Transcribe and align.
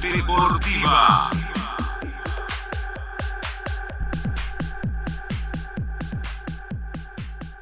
Deportiva. 0.00 1.30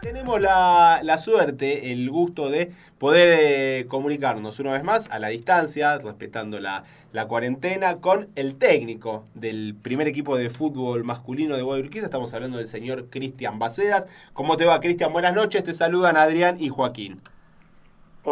Tenemos 0.01 0.41
la, 0.41 1.01
la 1.03 1.19
suerte, 1.19 1.91
el 1.91 2.09
gusto 2.09 2.49
de 2.49 2.73
poder 2.99 3.39
eh, 3.41 3.87
comunicarnos 3.89 4.61
una 4.61 4.73
vez 4.73 4.85
más 4.85 5.09
a 5.11 5.19
la 5.19 5.29
distancia, 5.29 5.99
respetando 5.99 6.61
la, 6.61 6.85
la 7.13 7.27
cuarentena, 7.27 7.97
con 7.97 8.29
el 8.37 8.55
técnico 8.55 9.25
del 9.35 9.75
primer 9.75 10.07
equipo 10.07 10.37
de 10.37 10.49
fútbol 10.49 11.03
masculino 11.03 11.57
de 11.57 11.63
Guadalquivir. 11.63 12.05
Estamos 12.05 12.33
hablando 12.35 12.59
del 12.59 12.69
señor 12.69 13.07
Cristian 13.11 13.59
Bacedas. 13.59 14.07
¿Cómo 14.33 14.57
te 14.57 14.65
va, 14.65 14.79
Cristian? 14.79 15.13
Buenas 15.13 15.35
noches. 15.35 15.65
Te 15.65 15.75
saludan 15.75 16.17
Adrián 16.17 16.57
y 16.61 16.69
Joaquín. 16.69 17.21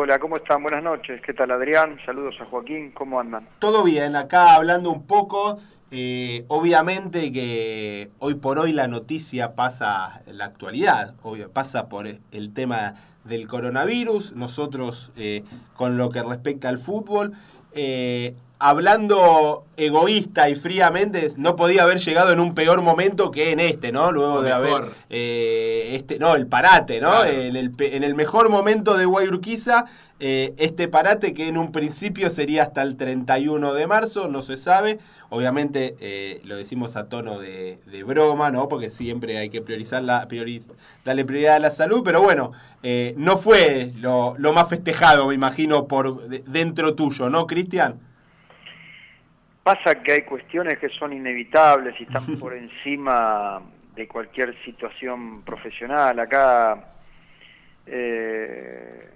Hola, 0.00 0.20
¿cómo 0.20 0.36
están? 0.36 0.62
Buenas 0.62 0.84
noches. 0.84 1.20
¿Qué 1.26 1.34
tal, 1.34 1.50
Adrián? 1.50 1.98
Saludos 2.06 2.36
a 2.40 2.44
Joaquín. 2.44 2.92
¿Cómo 2.92 3.18
andan? 3.18 3.48
Todo 3.58 3.82
bien, 3.82 4.14
acá 4.14 4.54
hablando 4.54 4.92
un 4.92 5.08
poco. 5.08 5.58
eh, 5.90 6.44
obviamente 6.46 7.32
que 7.32 8.12
hoy 8.20 8.34
por 8.36 8.60
hoy 8.60 8.70
la 8.70 8.86
noticia 8.86 9.56
pasa, 9.56 10.22
la 10.28 10.44
actualidad, 10.44 11.14
obvio, 11.24 11.50
pasa 11.50 11.88
por 11.88 12.06
el 12.06 12.52
tema 12.54 12.94
del 13.24 13.48
coronavirus. 13.48 14.34
Nosotros, 14.34 15.10
eh, 15.16 15.42
con 15.74 15.96
lo 15.96 16.10
que 16.10 16.22
respecta 16.22 16.68
al 16.68 16.78
fútbol, 16.78 17.32
eh, 17.72 18.36
hablando 18.58 19.64
egoísta 19.76 20.48
y 20.50 20.54
fríamente, 20.54 21.32
no 21.36 21.56
podía 21.56 21.82
haber 21.84 21.98
llegado 21.98 22.32
en 22.32 22.40
un 22.40 22.54
peor 22.54 22.82
momento 22.82 23.30
que 23.30 23.50
en 23.52 23.60
este, 23.60 23.92
¿no? 23.92 24.10
Luego 24.12 24.34
O 24.34 24.42
de 24.42 24.50
mejor. 24.54 24.82
haber 24.82 24.94
eh, 25.10 25.90
este, 25.94 26.18
no, 26.18 26.34
el 26.34 26.46
parate, 26.46 27.00
¿no? 27.00 27.10
Claro. 27.10 27.30
En, 27.30 27.56
el, 27.56 27.72
en 27.78 28.04
el 28.04 28.14
mejor 28.14 28.48
momento 28.50 28.96
de 28.96 29.04
Guayurquiza, 29.04 29.84
eh, 30.20 30.54
este 30.58 30.88
parate 30.88 31.32
que 31.34 31.46
en 31.48 31.56
un 31.56 31.70
principio 31.70 32.28
sería 32.30 32.62
hasta 32.62 32.82
el 32.82 32.96
31 32.96 33.72
de 33.74 33.86
marzo, 33.86 34.28
no 34.28 34.42
se 34.42 34.56
sabe. 34.56 34.98
Obviamente 35.30 35.94
eh, 36.00 36.40
lo 36.44 36.56
decimos 36.56 36.96
a 36.96 37.08
tono 37.08 37.38
de, 37.38 37.78
de 37.86 38.02
broma, 38.02 38.50
¿no? 38.50 38.66
Porque 38.68 38.88
siempre 38.90 39.36
hay 39.38 39.50
que 39.50 39.60
priorizar 39.60 40.02
la, 40.02 40.26
priori- 40.26 40.62
darle 41.04 41.24
prioridad 41.24 41.56
a 41.56 41.60
la 41.60 41.70
salud, 41.70 42.00
pero 42.02 42.22
bueno, 42.22 42.52
eh, 42.82 43.14
no 43.18 43.36
fue 43.36 43.92
lo, 44.00 44.34
lo 44.38 44.52
más 44.54 44.68
festejado, 44.68 45.26
me 45.28 45.34
imagino, 45.34 45.86
por 45.86 46.28
de- 46.28 46.42
dentro 46.46 46.94
tuyo, 46.94 47.28
¿no, 47.28 47.46
Cristian? 47.46 48.00
Pasa 49.68 50.02
que 50.02 50.12
hay 50.12 50.22
cuestiones 50.22 50.78
que 50.78 50.88
son 50.88 51.12
inevitables 51.12 51.94
y 52.00 52.04
están 52.04 52.24
por 52.40 52.54
encima 52.54 53.60
de 53.94 54.08
cualquier 54.08 54.56
situación 54.64 55.42
profesional. 55.42 56.18
Acá 56.20 56.94
eh, 57.84 59.10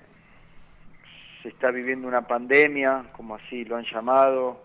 se 1.42 1.48
está 1.48 1.70
viviendo 1.70 2.06
una 2.06 2.26
pandemia, 2.26 3.04
como 3.16 3.36
así 3.36 3.64
lo 3.64 3.76
han 3.76 3.86
llamado, 3.86 4.62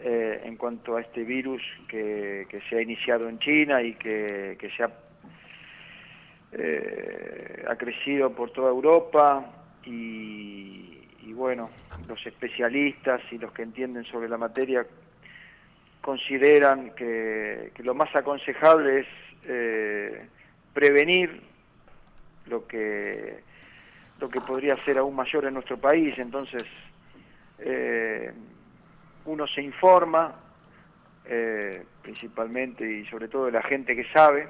eh, 0.00 0.40
en 0.42 0.56
cuanto 0.56 0.96
a 0.96 1.02
este 1.02 1.22
virus 1.22 1.62
que, 1.86 2.48
que 2.50 2.60
se 2.62 2.78
ha 2.78 2.82
iniciado 2.82 3.28
en 3.28 3.38
China 3.38 3.80
y 3.80 3.94
que, 3.94 4.56
que 4.58 4.70
se 4.70 4.82
ha, 4.82 4.90
eh, 6.50 7.64
ha 7.68 7.76
crecido 7.76 8.32
por 8.32 8.50
toda 8.50 8.70
Europa 8.70 9.46
y, 9.84 11.06
y 11.22 11.32
bueno, 11.32 11.70
los 12.08 12.26
especialistas 12.26 13.20
y 13.30 13.38
los 13.38 13.52
que 13.52 13.62
entienden 13.62 14.02
sobre 14.02 14.28
la 14.28 14.36
materia 14.36 14.84
consideran 16.02 16.90
que, 16.94 17.72
lo 17.78 17.94
más 17.94 18.14
aconsejable 18.14 19.00
es 19.00 19.06
eh, 19.46 20.28
prevenir 20.74 21.42
lo 22.46 22.66
que 22.66 23.40
lo 24.20 24.28
que 24.28 24.40
podría 24.40 24.76
ser 24.84 24.98
aún 24.98 25.16
mayor 25.16 25.46
en 25.46 25.54
nuestro 25.54 25.78
país. 25.78 26.16
Entonces 26.18 26.64
eh, 27.58 28.32
uno 29.24 29.46
se 29.46 29.62
informa 29.62 30.34
eh, 31.24 31.84
principalmente 32.02 32.88
y 32.88 33.06
sobre 33.06 33.28
todo 33.28 33.46
de 33.46 33.52
la 33.52 33.62
gente 33.62 33.96
que 33.96 34.04
sabe 34.12 34.48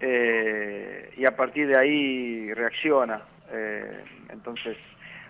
eh, 0.00 1.12
y 1.16 1.24
a 1.24 1.34
partir 1.36 1.66
de 1.68 1.76
ahí 1.76 2.52
reacciona. 2.54 3.22
Eh, 3.50 4.04
entonces 4.30 4.76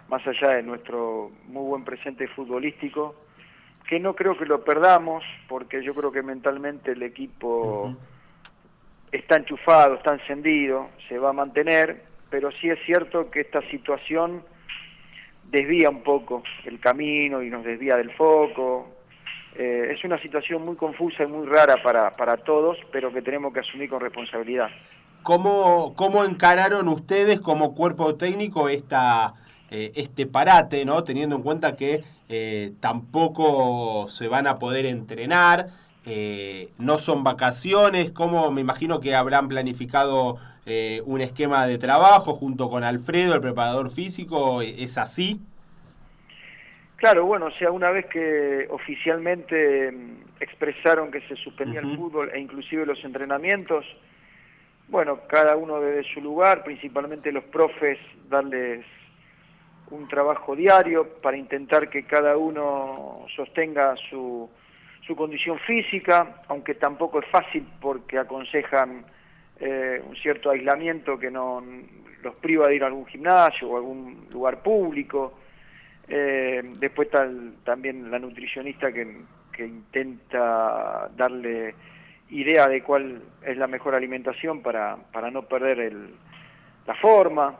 más 0.08 0.26
allá 0.26 0.56
de 0.56 0.62
nuestro 0.62 1.30
muy 1.46 1.64
buen 1.64 1.84
presente 1.84 2.26
futbolístico 2.28 3.27
que 3.88 3.98
no 3.98 4.14
creo 4.14 4.36
que 4.36 4.44
lo 4.44 4.62
perdamos, 4.64 5.24
porque 5.48 5.82
yo 5.82 5.94
creo 5.94 6.12
que 6.12 6.22
mentalmente 6.22 6.92
el 6.92 7.02
equipo 7.02 7.96
está 9.10 9.36
enchufado, 9.36 9.94
está 9.94 10.12
encendido, 10.12 10.90
se 11.08 11.18
va 11.18 11.30
a 11.30 11.32
mantener, 11.32 12.04
pero 12.28 12.50
sí 12.52 12.68
es 12.68 12.78
cierto 12.84 13.30
que 13.30 13.40
esta 13.40 13.62
situación 13.70 14.42
desvía 15.50 15.88
un 15.88 16.02
poco 16.02 16.42
el 16.66 16.78
camino 16.80 17.42
y 17.42 17.48
nos 17.48 17.64
desvía 17.64 17.96
del 17.96 18.12
foco. 18.12 18.88
Eh, 19.56 19.94
es 19.96 20.04
una 20.04 20.20
situación 20.20 20.66
muy 20.66 20.76
confusa 20.76 21.22
y 21.22 21.26
muy 21.26 21.46
rara 21.46 21.82
para, 21.82 22.10
para 22.10 22.36
todos, 22.36 22.76
pero 22.92 23.10
que 23.10 23.22
tenemos 23.22 23.54
que 23.54 23.60
asumir 23.60 23.88
con 23.88 24.00
responsabilidad. 24.00 24.68
¿Cómo, 25.22 25.94
cómo 25.96 26.24
encararon 26.24 26.88
ustedes 26.88 27.40
como 27.40 27.74
cuerpo 27.74 28.16
técnico 28.16 28.68
esta, 28.68 29.32
eh, 29.70 29.92
este 29.96 30.26
parate, 30.26 30.84
¿no? 30.84 31.04
teniendo 31.04 31.36
en 31.36 31.42
cuenta 31.42 31.76
que 31.76 32.02
eh, 32.28 32.72
tampoco 32.80 34.08
se 34.08 34.26
van 34.28 34.46
a 34.46 34.58
poder 34.58 34.86
entrenar, 34.86 35.68
eh, 36.06 36.70
no 36.78 36.98
son 36.98 37.22
vacaciones? 37.22 38.10
¿Cómo 38.12 38.50
me 38.50 38.62
imagino 38.62 39.00
que 39.00 39.14
habrán 39.14 39.48
planificado 39.48 40.38
un 41.06 41.22
esquema 41.22 41.66
de 41.66 41.78
trabajo 41.78 42.34
junto 42.34 42.68
con 42.68 42.84
Alfredo, 42.84 43.34
el 43.34 43.40
preparador 43.40 43.90
físico? 43.90 44.60
¿Es 44.60 44.98
así? 44.98 45.40
Claro, 46.96 47.24
bueno, 47.24 47.46
o 47.46 47.50
sea, 47.52 47.70
una 47.70 47.90
vez 47.90 48.06
que 48.06 48.66
oficialmente 48.70 49.92
mm, 49.92 50.16
expresaron 50.40 51.10
que 51.12 51.20
se 51.22 51.36
suspendía 51.36 51.80
el 51.80 51.96
fútbol 51.96 52.30
e 52.34 52.40
inclusive 52.40 52.84
los 52.84 53.02
entrenamientos, 53.04 53.86
bueno, 54.88 55.20
cada 55.28 55.56
uno 55.56 55.80
desde 55.80 56.12
su 56.12 56.20
lugar, 56.20 56.64
principalmente 56.64 57.30
los 57.30 57.44
profes, 57.44 57.98
darles 58.28 58.84
un 59.90 60.08
trabajo 60.08 60.54
diario 60.54 61.06
para 61.22 61.36
intentar 61.36 61.88
que 61.88 62.04
cada 62.04 62.36
uno 62.36 63.26
sostenga 63.34 63.94
su, 64.10 64.48
su 65.06 65.16
condición 65.16 65.58
física, 65.60 66.42
aunque 66.48 66.74
tampoco 66.74 67.20
es 67.20 67.26
fácil 67.28 67.66
porque 67.80 68.18
aconsejan 68.18 69.04
eh, 69.60 70.02
un 70.06 70.14
cierto 70.16 70.50
aislamiento 70.50 71.18
que 71.18 71.30
no 71.30 71.62
los 72.22 72.34
priva 72.36 72.68
de 72.68 72.76
ir 72.76 72.84
a 72.84 72.88
algún 72.88 73.06
gimnasio 73.06 73.68
o 73.68 73.76
algún 73.76 74.26
lugar 74.30 74.62
público. 74.62 75.38
Eh, 76.08 76.62
después 76.78 77.06
está 77.06 77.28
también 77.64 78.10
la 78.10 78.18
nutricionista 78.18 78.92
que, 78.92 79.18
que 79.52 79.66
intenta 79.66 81.08
darle 81.16 81.74
idea 82.30 82.68
de 82.68 82.82
cuál 82.82 83.22
es 83.42 83.56
la 83.56 83.66
mejor 83.66 83.94
alimentación 83.94 84.60
para, 84.62 84.96
para 85.12 85.30
no 85.30 85.42
perder 85.42 85.80
el- 85.80 86.14
la 86.86 86.94
forma. 86.94 87.54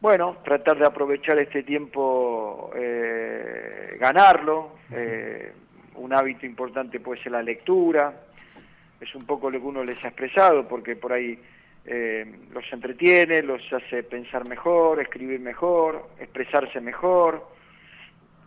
Bueno, 0.00 0.36
tratar 0.44 0.78
de 0.78 0.86
aprovechar 0.86 1.38
este 1.38 1.62
tiempo, 1.62 2.70
eh, 2.76 3.96
ganarlo. 3.98 4.72
eh, 4.92 5.52
un 5.96 6.12
hábito 6.12 6.44
importante 6.44 7.00
puede 7.00 7.22
ser 7.22 7.32
la 7.32 7.42
lectura. 7.42 8.12
Es 9.00 9.14
un 9.14 9.24
poco 9.24 9.50
lo 9.50 9.60
que 9.60 9.66
uno 9.66 9.84
les 9.84 10.02
ha 10.04 10.08
expresado, 10.08 10.66
porque 10.68 10.96
por 10.96 11.12
ahí 11.12 11.38
eh, 11.86 12.26
los 12.52 12.64
entretiene, 12.72 13.42
los 13.42 13.60
hace 13.72 14.02
pensar 14.02 14.46
mejor, 14.48 15.00
escribir 15.00 15.38
mejor, 15.40 16.08
expresarse 16.18 16.80
mejor. 16.80 17.46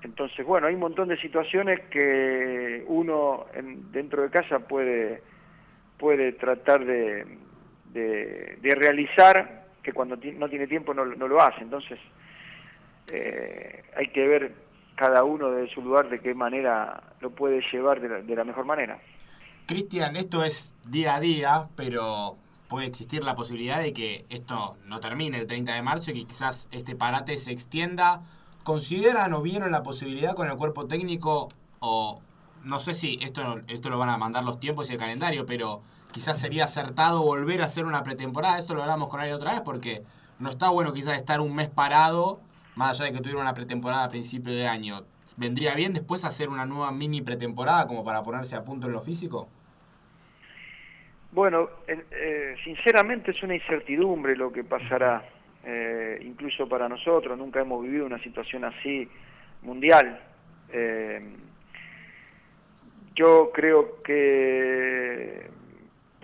Entonces, 0.04 0.46
bueno, 0.46 0.68
hay 0.68 0.74
un 0.76 0.80
montón 0.82 1.08
de 1.08 1.18
situaciones 1.18 1.80
que 1.90 2.84
uno 2.88 3.46
en- 3.54 3.92
dentro 3.92 4.22
de 4.24 4.30
casa 4.30 4.60
puede, 4.60 5.22
puede 5.98 6.34
tratar 6.34 6.84
de, 6.86 7.26
de- 7.94 8.58
de 8.62 8.76
realizar, 8.76 9.67
que 9.88 9.94
cuando 9.94 10.18
no 10.18 10.50
tiene 10.50 10.68
tiempo 10.68 10.94
no, 10.94 11.06
no 11.06 11.30
lo 11.30 11.42
hace. 11.42 11.62
Entonces, 11.62 11.98
eh, 13.10 13.86
hay 13.96 14.10
que 14.10 14.28
ver 14.28 14.54
cada 14.96 15.24
uno 15.24 15.50
de 15.50 15.70
su 15.70 15.82
lugar 15.82 16.10
de 16.10 16.20
qué 16.20 16.34
manera 16.34 17.02
lo 17.22 17.30
puede 17.30 17.62
llevar 17.72 18.02
de 18.02 18.10
la, 18.10 18.22
de 18.22 18.36
la 18.36 18.44
mejor 18.44 18.66
manera. 18.66 19.00
Cristian, 19.66 20.18
esto 20.18 20.44
es 20.44 20.74
día 20.84 21.16
a 21.16 21.22
día, 21.22 21.70
pero 21.78 22.36
puede 22.68 22.86
existir 22.86 23.24
la 23.24 23.34
posibilidad 23.34 23.80
de 23.80 23.94
que 23.94 24.26
esto 24.30 24.76
no 24.84 25.00
termine 25.00 25.38
el 25.38 25.48
30 25.48 25.74
de 25.74 25.82
marzo 25.82 26.12
y 26.12 26.16
que 26.16 26.26
quizás 26.26 26.68
este 26.74 26.98
parate 26.98 27.38
se 27.38 27.52
extienda. 27.52 28.24
¿Consideran 28.66 29.32
o 29.32 29.42
vieron 29.42 29.72
la 29.72 29.84
posibilidad 29.84 30.36
con 30.36 30.50
el 30.50 30.58
cuerpo 30.58 30.86
técnico 30.86 31.48
o 31.80 32.20
no 32.66 32.80
sé 32.80 32.94
si 32.94 33.20
esto, 33.22 33.62
esto 33.70 33.90
lo 33.90 33.98
van 33.98 34.10
a 34.10 34.18
mandar 34.18 34.44
los 34.44 34.60
tiempos 34.60 34.90
y 34.90 34.94
el 34.94 35.00
calendario, 35.00 35.46
pero 35.46 35.82
quizás 36.12 36.40
sería 36.40 36.66
acertado 36.66 37.22
volver 37.22 37.62
a 37.62 37.66
hacer 37.66 37.86
una 37.86 38.04
pretemporada? 38.04 38.58
Esto 38.58 38.74
lo 38.74 38.82
hablamos 38.82 39.08
con 39.10 39.22
él 39.22 39.32
otra 39.34 39.52
vez 39.54 39.62
porque 39.62 40.04
no 40.40 40.50
está 40.50 40.70
bueno 40.70 40.94
quizás 40.94 41.18
estar 41.18 41.42
un 41.42 41.56
mes 41.56 41.70
parado, 41.70 42.42
más 42.76 42.92
allá 43.00 43.06
de 43.06 43.18
que 43.18 43.22
tuvieron 43.24 43.42
una 43.42 43.54
pretemporada 43.54 44.04
a 44.06 44.10
principio 44.10 44.54
de 44.54 44.68
año. 44.68 45.04
¿Vendría 45.36 45.76
bien 45.76 45.94
después 45.94 46.24
hacer 46.26 46.50
una 46.50 46.66
nueva 46.66 46.92
mini 46.92 47.22
pretemporada 47.22 47.88
como 47.88 48.04
para 48.04 48.24
ponerse 48.24 48.56
a 48.56 48.64
punto 48.64 48.88
en 48.88 48.94
lo 48.94 49.02
físico? 49.02 49.50
Bueno, 51.32 51.70
en- 51.88 52.06
eh, 52.12 52.56
sinceramente 52.64 53.32
es 53.32 53.44
una 53.44 53.56
incertidumbre 53.56 54.36
lo 54.36 54.52
que 54.52 54.64
pasará, 54.64 55.28
eh, 55.64 56.20
incluso 56.24 56.68
para 56.70 56.88
nosotros, 56.88 57.38
nunca 57.38 57.60
hemos 57.60 57.84
vivido 57.84 58.06
una 58.06 58.18
situación 58.24 58.64
así 58.64 59.10
mundial. 59.62 60.20
Eh, 60.70 61.36
yo 63.16 63.52
creo 63.54 64.02
que 64.04 65.50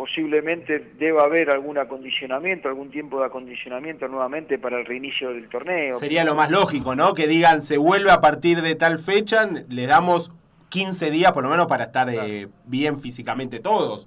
posiblemente 0.04 0.80
deba 1.00 1.24
haber 1.24 1.50
algún 1.50 1.78
acondicionamiento, 1.78 2.68
algún 2.68 2.92
tiempo 2.92 3.22
de 3.22 3.28
acondicionamiento 3.28 4.06
nuevamente 4.10 4.60
para 4.60 4.78
el 4.78 4.86
reinicio 4.86 5.30
del 5.30 5.48
torneo. 5.48 5.94
Sería 5.94 6.26
lo 6.26 6.36
más 6.36 6.52
lógico, 6.52 6.94
¿no? 6.94 7.14
Que 7.14 7.26
digan, 7.26 7.62
se 7.62 7.78
vuelve 7.78 8.12
a 8.12 8.20
partir 8.20 8.62
de 8.62 8.76
tal 8.76 9.00
fecha, 9.00 9.50
le 9.70 9.88
damos 9.88 10.34
15 10.72 11.10
días 11.10 11.32
por 11.32 11.44
lo 11.44 11.50
menos 11.50 11.68
para 11.68 11.86
estar 11.86 12.10
eh, 12.10 12.50
bien 12.66 13.00
físicamente 13.00 13.62
todos. 13.62 14.06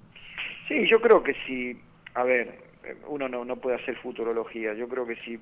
Sí, 0.67 0.87
yo 0.87 1.01
creo 1.01 1.23
que 1.23 1.33
si, 1.47 1.75
a 2.13 2.23
ver, 2.23 2.59
uno 3.07 3.27
no, 3.27 3.43
no 3.43 3.55
puede 3.55 3.77
hacer 3.77 3.95
futurología, 3.95 4.75
yo 4.75 4.87
creo 4.87 5.07
que 5.07 5.15
si 5.25 5.39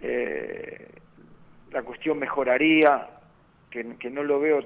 eh, 0.00 0.88
la 1.70 1.82
cuestión 1.82 2.18
mejoraría, 2.18 3.08
que, 3.68 3.94
que 3.98 4.08
no 4.08 4.22
lo 4.22 4.40
veo 4.40 4.60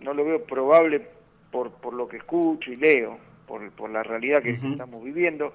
no 0.00 0.14
lo 0.14 0.24
veo 0.24 0.42
probable 0.44 1.06
por, 1.50 1.72
por 1.72 1.92
lo 1.92 2.08
que 2.08 2.16
escucho 2.16 2.72
y 2.72 2.76
leo, 2.76 3.18
por, 3.46 3.70
por 3.72 3.90
la 3.90 4.02
realidad 4.02 4.42
que 4.42 4.50
estamos 4.50 5.02
viviendo. 5.02 5.54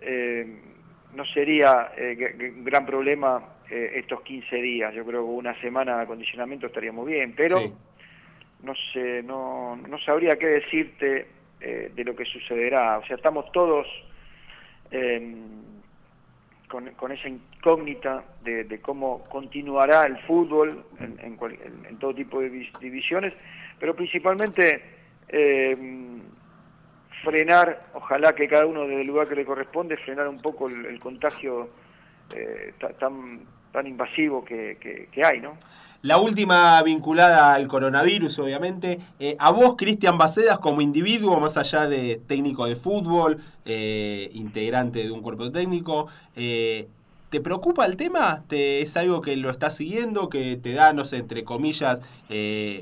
Eh, 0.00 0.46
no 1.14 1.24
sería 1.24 1.92
eh, 1.96 2.54
gran 2.58 2.84
problema 2.84 3.42
eh, 3.70 3.92
estos 3.94 4.20
15 4.22 4.56
días. 4.56 4.94
Yo 4.94 5.04
creo 5.04 5.22
que 5.22 5.30
una 5.30 5.58
semana 5.60 5.96
de 5.96 6.02
acondicionamiento 6.02 6.66
estaríamos 6.66 7.06
bien, 7.06 7.34
pero 7.36 7.60
no 8.62 8.74
sé, 8.92 9.22
no, 9.22 9.76
no 9.76 9.98
sabría 9.98 10.36
qué 10.36 10.46
decirte 10.46 11.28
de 11.58 12.04
lo 12.04 12.14
que 12.14 12.24
sucederá. 12.26 12.98
O 12.98 13.06
sea, 13.06 13.16
estamos 13.16 13.50
todos 13.50 13.86
con, 16.68 16.90
con, 16.90 17.12
esa 17.12 17.28
incógnita 17.28 18.24
de, 18.44 18.78
cómo 18.82 19.24
continuará 19.24 20.04
el 20.06 20.18
fútbol 20.18 20.84
en, 21.00 21.18
en, 21.20 21.98
todo 21.98 22.14
tipo 22.14 22.40
de 22.40 22.68
divisiones, 22.78 23.32
pero 23.80 23.96
principalmente 23.96 24.82
frenar, 27.22 27.86
ojalá 27.94 28.34
que 28.34 28.48
cada 28.48 28.66
uno 28.66 28.82
desde 28.82 29.00
el 29.00 29.06
lugar 29.06 29.28
que 29.28 29.34
le 29.34 29.44
corresponde, 29.44 29.96
frenar 29.96 30.28
un 30.28 30.40
poco 30.40 30.68
el, 30.68 30.98
contagio 31.00 31.68
eh, 32.34 32.72
tan, 32.98 33.40
tan 33.72 33.86
invasivo 33.86 34.44
que, 34.44 35.08
hay, 35.24 35.40
¿no? 35.40 35.52
La 36.02 36.18
última 36.18 36.80
vinculada 36.82 37.54
al 37.54 37.66
coronavirus, 37.66 38.38
obviamente. 38.38 39.00
Eh, 39.18 39.34
a 39.40 39.50
vos, 39.50 39.74
Cristian 39.76 40.18
Bacedas, 40.18 40.58
como 40.58 40.80
individuo, 40.80 41.40
más 41.40 41.56
allá 41.56 41.88
de 41.88 42.20
técnico 42.26 42.66
de 42.66 42.76
fútbol, 42.76 43.42
eh, 43.64 44.30
integrante 44.34 45.02
de 45.02 45.10
un 45.10 45.20
cuerpo 45.20 45.50
técnico, 45.50 46.08
¿te 46.34 47.40
preocupa 47.42 47.86
el 47.86 47.96
tema? 47.96 48.44
¿Te, 48.46 48.82
¿Es 48.82 48.96
algo 48.96 49.20
que 49.20 49.34
lo 49.36 49.50
estás 49.50 49.74
siguiendo, 49.74 50.28
que 50.28 50.56
te 50.56 50.74
da, 50.74 50.92
no 50.92 51.04
sé, 51.04 51.16
entre 51.16 51.42
comillas, 51.42 52.00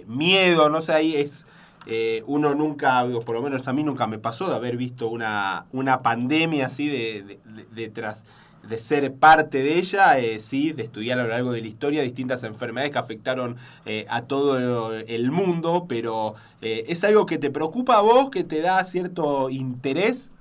miedo? 0.06 0.68
No 0.68 0.82
sé, 0.82 0.92
ahí 0.92 1.16
es 1.16 1.46
eh, 1.86 2.22
uno 2.26 2.54
nunca, 2.54 3.04
por 3.24 3.34
lo 3.34 3.42
menos 3.42 3.68
a 3.68 3.72
mí 3.72 3.82
nunca 3.82 4.06
me 4.06 4.18
pasó 4.18 4.48
de 4.48 4.56
haber 4.56 4.76
visto 4.76 5.08
una, 5.08 5.66
una 5.72 6.02
pandemia 6.02 6.66
así 6.66 6.88
de, 6.88 7.38
de, 7.72 8.78
ser 8.78 9.12
parte 9.14 9.62
de 9.62 9.74
ella, 9.74 10.18
eh, 10.18 10.40
sí, 10.40 10.72
de 10.72 10.84
estudiar 10.84 11.18
a 11.18 11.24
lo 11.24 11.28
largo 11.28 11.52
de 11.52 11.60
la 11.60 11.66
historia 11.66 12.02
distintas 12.02 12.42
enfermedades 12.44 12.92
que 12.92 12.98
afectaron 12.98 13.56
eh, 13.84 14.06
a 14.08 14.22
todo 14.22 14.94
el 14.98 15.30
mundo, 15.30 15.84
pero 15.86 16.34
¿es 16.62 17.04
algo 17.04 17.26
que 17.26 17.36
te 17.36 17.50
preocupa 17.50 17.98
a 17.98 18.00
vos, 18.00 18.30
que 18.30 18.42
te 18.42 18.62
da 18.62 18.82
cierto 18.84 19.50
interés? 19.50 20.32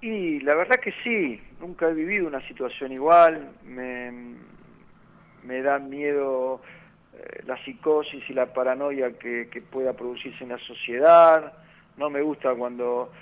Y 0.00 0.38
la 0.40 0.54
verdad 0.54 0.76
que 0.76 0.92
sí, 1.02 1.40
nunca 1.60 1.88
he 1.88 1.94
vivido 1.94 2.28
una 2.28 2.46
situación 2.46 2.92
igual, 2.92 3.50
me, 3.64 4.12
me 5.42 5.62
da 5.62 5.78
miedo 5.78 6.60
la 7.46 7.56
psicosis 7.64 8.22
y 8.28 8.32
la 8.32 8.52
paranoia 8.52 9.12
que, 9.18 9.62
pueda 9.70 9.92
producirse 9.92 10.44
en 10.44 10.50
la 10.50 10.58
sociedad. 10.58 11.52
No 11.96 12.10
me 12.10 12.22
gusta 12.22 12.54
cuando 12.54 13.12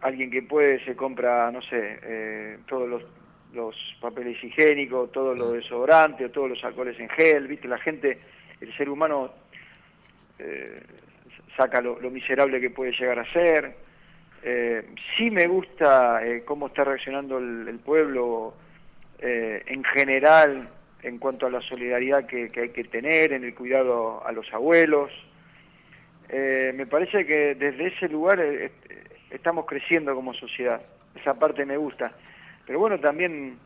alguien 0.00 0.30
que 0.30 0.42
puede 0.42 0.84
se 0.84 0.96
compra, 0.96 1.50
no 1.50 1.62
sé, 1.62 1.98
eh, 2.02 2.58
todos 2.66 2.88
los, 2.88 3.02
los, 3.52 3.76
papeles 4.00 4.42
higiénicos, 4.42 5.12
todos 5.12 5.36
los 5.36 5.52
desodorantes, 5.52 6.32
todos 6.32 6.50
los 6.50 6.64
alcoholes 6.64 6.98
en 6.98 7.08
gel, 7.10 7.46
¿viste? 7.46 7.68
La 7.68 7.78
gente, 7.78 8.18
el 8.60 8.76
ser 8.76 8.88
humano 8.88 9.32
eh, 10.38 10.82
saca 11.56 11.80
lo, 11.80 11.98
miserable 12.10 12.60
que 12.60 12.70
puede 12.70 12.92
llegar 12.92 13.18
a 13.18 13.32
ser. 13.32 13.76
sí 15.16 15.30
me 15.30 15.46
gusta 15.46 16.20
cómo 16.44 16.66
está 16.66 16.84
reaccionando 16.84 17.38
el, 17.38 17.68
el 17.68 17.78
pueblo 17.78 18.54
en 19.20 19.84
general 19.84 20.68
en 21.02 21.18
cuanto 21.18 21.46
a 21.46 21.50
la 21.50 21.60
solidaridad 21.60 22.26
que, 22.26 22.50
hay 22.54 22.68
que 22.70 22.84
tener, 22.84 23.32
en 23.32 23.44
el 23.44 23.54
cuidado 23.54 24.24
a 24.24 24.32
los 24.32 24.52
abuelos. 24.52 25.10
Eh, 26.28 26.72
me 26.74 26.86
parece 26.86 27.26
que 27.26 27.54
desde 27.56 27.88
ese 27.88 28.08
lugar 28.08 28.40
eh, 28.40 28.66
eh, 28.66 29.04
estamos 29.30 29.66
creciendo 29.66 30.14
como 30.14 30.32
sociedad. 30.32 30.80
Esa 31.14 31.34
parte 31.34 31.66
me 31.66 31.76
gusta. 31.76 32.12
Pero 32.64 32.78
bueno, 32.78 32.98
también 33.00 33.58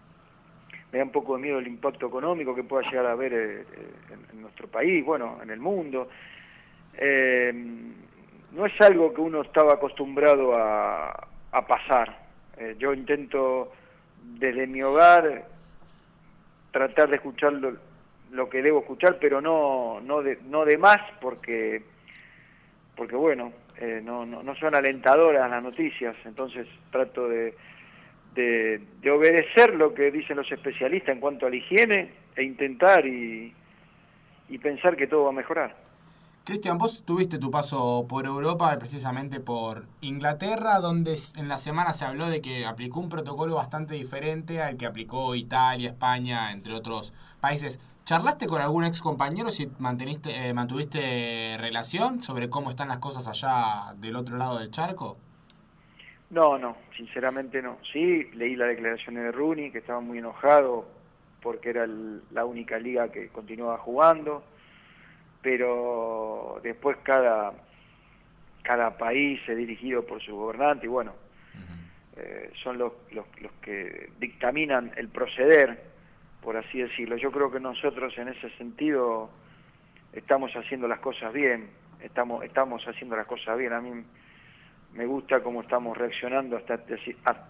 me 0.90 0.98
da 0.98 1.04
un 1.04 1.12
poco 1.12 1.36
de 1.36 1.42
miedo 1.42 1.58
el 1.58 1.66
impacto 1.66 2.06
económico 2.06 2.54
que 2.54 2.64
pueda 2.64 2.88
llegar 2.88 3.06
a 3.06 3.12
haber 3.12 3.32
en, 3.34 4.40
nuestro 4.40 4.68
país, 4.68 5.04
bueno, 5.04 5.38
en 5.42 5.50
el 5.50 5.60
mundo. 5.60 6.08
no 6.98 8.66
es 8.66 8.80
algo 8.80 9.12
que 9.12 9.20
uno 9.20 9.42
estaba 9.42 9.74
acostumbrado 9.74 10.54
a, 10.54 11.28
a 11.52 11.66
pasar. 11.66 12.16
yo 12.78 12.94
intento 12.94 13.72
desde 14.22 14.66
mi 14.66 14.82
hogar 14.82 15.55
tratar 16.76 17.08
de 17.08 17.16
escuchar 17.16 17.54
lo, 17.54 18.50
que 18.50 18.60
debo 18.60 18.80
escuchar, 18.80 19.16
pero 19.18 19.40
no, 19.40 19.98
no, 20.02 20.20
de, 20.20 20.38
no 20.44 20.66
de 20.66 20.76
más, 20.76 21.00
porque, 21.22 21.82
porque 22.94 23.16
bueno, 23.16 23.50
eh, 23.78 24.02
no, 24.04 24.26
no, 24.26 24.42
no, 24.42 24.54
son 24.56 24.74
alentadoras 24.74 25.50
las 25.50 25.62
noticias, 25.62 26.14
entonces 26.26 26.66
trato 26.90 27.30
de, 27.30 27.54
de, 28.34 28.82
de, 29.00 29.10
obedecer 29.10 29.74
lo 29.74 29.94
que 29.94 30.10
dicen 30.10 30.36
los 30.36 30.52
especialistas 30.52 31.14
en 31.14 31.20
cuanto 31.20 31.46
a 31.46 31.50
la 31.50 31.56
higiene 31.56 32.10
e 32.36 32.42
intentar 32.42 33.06
y, 33.06 33.54
y 34.50 34.58
pensar 34.58 34.96
que 34.96 35.06
todo 35.06 35.24
va 35.24 35.30
a 35.30 35.32
mejorar. 35.32 35.85
Cristian, 36.46 36.78
vos 36.78 37.02
tuviste 37.04 37.40
tu 37.40 37.50
paso 37.50 38.06
por 38.08 38.24
Europa, 38.24 38.78
precisamente 38.78 39.40
por 39.40 39.82
Inglaterra, 40.00 40.78
donde 40.78 41.18
en 41.36 41.48
la 41.48 41.58
semana 41.58 41.92
se 41.92 42.04
habló 42.04 42.26
de 42.30 42.40
que 42.40 42.64
aplicó 42.64 43.00
un 43.00 43.08
protocolo 43.08 43.56
bastante 43.56 43.96
diferente 43.96 44.62
al 44.62 44.76
que 44.76 44.86
aplicó 44.86 45.34
Italia, 45.34 45.88
España, 45.88 46.52
entre 46.52 46.72
otros 46.72 47.12
países. 47.40 47.80
¿Charlaste 48.04 48.46
con 48.46 48.62
algún 48.62 48.84
ex 48.84 49.02
compañero 49.02 49.50
si 49.50 49.68
manteniste, 49.80 50.30
eh, 50.48 50.54
mantuviste 50.54 51.56
relación 51.58 52.22
sobre 52.22 52.48
cómo 52.48 52.70
están 52.70 52.86
las 52.86 52.98
cosas 52.98 53.26
allá 53.26 53.94
del 53.96 54.14
otro 54.14 54.36
lado 54.36 54.60
del 54.60 54.70
charco? 54.70 55.16
No, 56.30 56.58
no, 56.58 56.76
sinceramente 56.96 57.60
no. 57.60 57.78
Sí, 57.92 58.22
leí 58.34 58.54
la 58.54 58.66
declaración 58.66 59.16
de 59.16 59.32
Rooney, 59.32 59.72
que 59.72 59.78
estaba 59.78 59.98
muy 59.98 60.18
enojado 60.18 60.86
porque 61.42 61.70
era 61.70 61.88
la 62.30 62.44
única 62.44 62.78
liga 62.78 63.10
que 63.10 63.30
continuaba 63.30 63.78
jugando 63.78 64.44
pero 65.46 66.58
después 66.60 66.96
cada, 67.04 67.52
cada 68.64 68.98
país 68.98 69.40
es 69.46 69.56
dirigido 69.56 70.04
por 70.04 70.20
su 70.20 70.34
gobernante 70.34 70.86
y 70.86 70.88
bueno, 70.88 71.12
eh, 72.16 72.50
son 72.64 72.78
los, 72.78 72.94
los, 73.12 73.26
los, 73.40 73.52
que 73.62 74.10
dictaminan 74.18 74.90
el 74.96 75.08
proceder, 75.08 75.84
por 76.42 76.56
así 76.56 76.80
decirlo. 76.80 77.16
Yo 77.16 77.30
creo 77.30 77.48
que 77.52 77.60
nosotros 77.60 78.18
en 78.18 78.26
ese 78.26 78.50
sentido 78.56 79.30
estamos 80.12 80.50
haciendo 80.56 80.88
las 80.88 80.98
cosas 80.98 81.32
bien, 81.32 81.70
estamos, 82.00 82.42
estamos 82.42 82.82
haciendo 82.84 83.14
las 83.14 83.28
cosas 83.28 83.56
bien. 83.56 83.72
A 83.72 83.80
mí 83.80 83.92
me 84.94 85.06
gusta 85.06 85.44
cómo 85.44 85.60
estamos 85.60 85.96
reaccionando 85.96 86.56
hasta, 86.56 86.80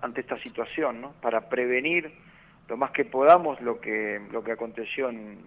ante 0.02 0.20
esta 0.20 0.36
situación, 0.42 1.00
¿no? 1.00 1.12
Para 1.22 1.48
prevenir 1.48 2.12
lo 2.68 2.76
más 2.76 2.90
que 2.90 3.06
podamos 3.06 3.58
lo 3.62 3.80
que, 3.80 4.20
lo 4.30 4.44
que 4.44 4.52
aconteció 4.52 5.08
en, 5.08 5.38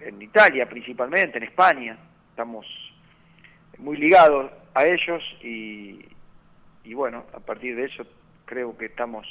en 0.00 0.20
Italia 0.22 0.68
principalmente, 0.68 1.38
en 1.38 1.44
España, 1.44 1.98
estamos 2.30 2.66
muy 3.78 3.96
ligados 3.96 4.50
a 4.74 4.84
ellos 4.86 5.22
y, 5.42 6.04
bueno, 6.94 7.24
a 7.34 7.40
partir 7.40 7.76
de 7.76 7.84
eso 7.84 8.04
creo 8.44 8.76
que 8.76 8.86
estamos 8.86 9.26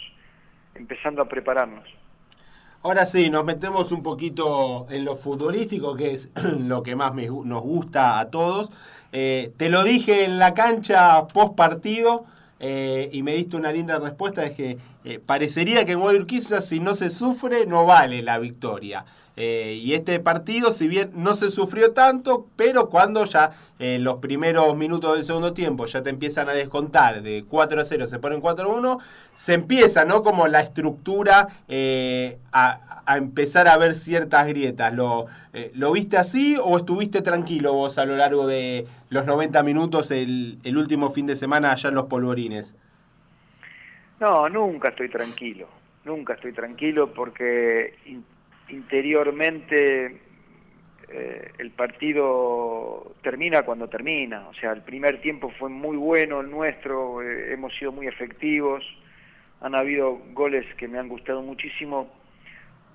empezando 0.73 1.21
a 1.21 1.29
prepararnos. 1.29 1.87
Ahora 2.83 3.05
sí, 3.05 3.29
nos 3.29 3.45
metemos 3.45 3.91
un 3.91 4.03
poquito 4.03 4.85
en 4.91 5.05
lo 5.05 5.15
futbolístico, 5.15 5.95
que 5.95 6.11
es 6.11 6.29
lo 6.59 6.83
que 6.83 6.95
más 6.95 7.13
nos 7.15 7.61
gusta 7.61 8.19
a 8.19 8.29
todos. 8.29 8.71
Eh, 9.11 9.53
te 9.57 9.69
lo 9.69 9.83
dije 9.83 10.25
en 10.25 10.37
la 10.37 10.53
cancha 10.53 11.27
post 11.27 11.55
partido 11.55 12.25
eh, 12.59 13.09
y 13.11 13.23
me 13.23 13.35
diste 13.35 13.55
una 13.55 13.71
linda 13.71 13.97
respuesta, 13.99 14.45
es 14.45 14.55
que 14.55 14.77
eh, 15.03 15.19
parecería 15.19 15.85
que 15.85 15.93
en 15.93 15.99
Guayurquiza 15.99 16.61
si 16.61 16.79
no 16.79 16.95
se 16.95 17.09
sufre 17.09 17.65
no 17.65 17.85
vale 17.85 18.21
la 18.21 18.39
victoria. 18.39 19.05
Eh, 19.37 19.79
y 19.81 19.93
este 19.93 20.19
partido, 20.19 20.71
si 20.71 20.87
bien 20.87 21.11
no 21.13 21.35
se 21.35 21.49
sufrió 21.49 21.91
tanto, 21.91 22.47
pero 22.55 22.89
cuando 22.89 23.25
ya 23.25 23.51
en 23.79 24.05
los 24.05 24.17
primeros 24.17 24.75
minutos 24.77 25.15
del 25.15 25.25
segundo 25.25 25.53
tiempo 25.53 25.85
ya 25.87 26.01
te 26.01 26.09
empiezan 26.09 26.47
a 26.47 26.53
descontar 26.53 27.21
de 27.21 27.43
4 27.45 27.81
a 27.81 27.85
0, 27.85 28.07
se 28.07 28.19
ponen 28.19 28.39
4 28.39 28.65
a 28.65 28.73
1, 28.73 28.99
se 29.35 29.53
empieza, 29.53 30.05
¿no? 30.05 30.23
Como 30.23 30.47
la 30.47 30.61
estructura 30.61 31.47
eh, 31.67 32.37
a, 32.53 32.79
empezar 33.17 33.67
a 33.67 33.77
ver 33.77 33.93
ciertas 33.93 34.47
grietas. 34.47 34.93
¿Lo, 34.93 35.25
eh, 35.53 35.71
¿Lo 35.75 35.91
viste 35.91 36.17
así 36.17 36.57
o 36.61 36.77
estuviste 36.77 37.21
tranquilo 37.21 37.73
vos 37.73 37.97
a 37.97 38.05
lo 38.05 38.15
largo 38.15 38.47
de 38.47 38.87
los 39.09 39.25
90 39.25 39.61
minutos 39.63 40.11
el, 40.11 40.59
el 40.63 40.77
último 40.77 41.09
fin 41.09 41.25
de 41.25 41.35
semana 41.35 41.71
allá 41.71 41.89
en 41.89 41.95
los 41.95 42.05
polvorines? 42.05 42.73
No, 44.21 44.47
nunca 44.47 44.89
estoy 44.89 45.09
tranquilo, 45.09 45.67
nunca 46.05 46.35
estoy 46.35 46.53
tranquilo 46.53 47.13
porque 47.13 47.95
interiormente 48.69 50.21
eh, 51.07 51.51
el 51.59 51.71
partido 51.71 53.15
termina 53.21 53.63
cuando 53.63 53.87
termina. 53.87 54.47
O 54.47 54.53
sea, 54.53 54.71
el 54.71 54.81
primer 54.81 55.21
tiempo 55.21 55.51
fue 55.59 55.69
muy 55.69 55.97
bueno 55.97 56.41
el 56.41 56.49
nuestro, 56.49 57.21
eh, 57.21 57.53
hemos 57.53 57.75
sido 57.77 57.91
muy 57.91 58.07
efectivos, 58.07 58.83
han 59.61 59.75
habido 59.75 60.19
goles 60.33 60.65
que 60.75 60.87
me 60.87 60.99
han 60.99 61.07
gustado 61.07 61.41
muchísimo, 61.41 62.11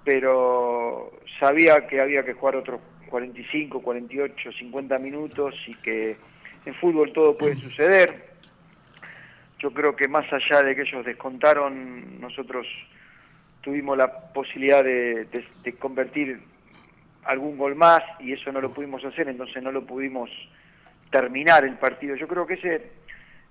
pero 0.04 1.12
sabía 1.38 1.86
que 1.86 2.00
había 2.00 2.24
que 2.24 2.34
jugar 2.34 2.56
otros 2.56 2.80
45, 3.08 3.82
48, 3.82 4.52
50 4.52 4.98
minutos 4.98 5.54
y 5.66 5.74
que 5.76 6.16
en 6.64 6.74
fútbol 6.74 7.12
todo 7.12 7.36
puede 7.36 7.56
suceder. 7.60 8.30
Yo 9.58 9.72
creo 9.72 9.94
que 9.94 10.08
más 10.08 10.26
allá 10.32 10.62
de 10.62 10.74
que 10.74 10.82
ellos 10.82 11.04
descontaron, 11.04 12.20
nosotros 12.20 12.66
tuvimos 13.60 13.96
la 13.96 14.32
posibilidad 14.32 14.82
de, 14.84 15.26
convertir 15.78 16.40
algún 17.24 17.58
gol 17.58 17.74
más 17.74 18.02
y 18.18 18.32
eso 18.32 18.50
no 18.52 18.60
lo 18.60 18.72
pudimos 18.72 19.04
hacer, 19.04 19.28
entonces 19.28 19.62
no 19.62 19.72
lo 19.72 19.84
pudimos 19.84 20.30
terminar 21.10 21.64
el 21.64 21.76
partido. 21.76 22.16
Yo 22.16 22.26
creo 22.26 22.46
que 22.46 22.54
ese 22.54 22.92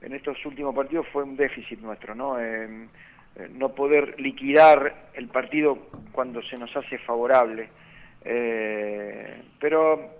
en 0.02 0.14
estos 0.14 0.44
últimos 0.46 0.74
partidos 0.74 1.08
fue 1.12 1.24
un 1.24 1.36
déficit 1.36 1.80
nuestro, 1.80 2.16
¿no? 2.16 2.40
Eh, 2.40 2.88
no 3.52 3.70
poder 3.70 4.20
liquidar 4.20 5.10
el 5.14 5.28
partido 5.28 5.78
cuando 6.12 6.42
se 6.44 6.58
nos 6.58 6.76
hace 6.76 6.98
favorable. 7.00 7.70
Eh, 8.24 9.42
pero 9.60 10.20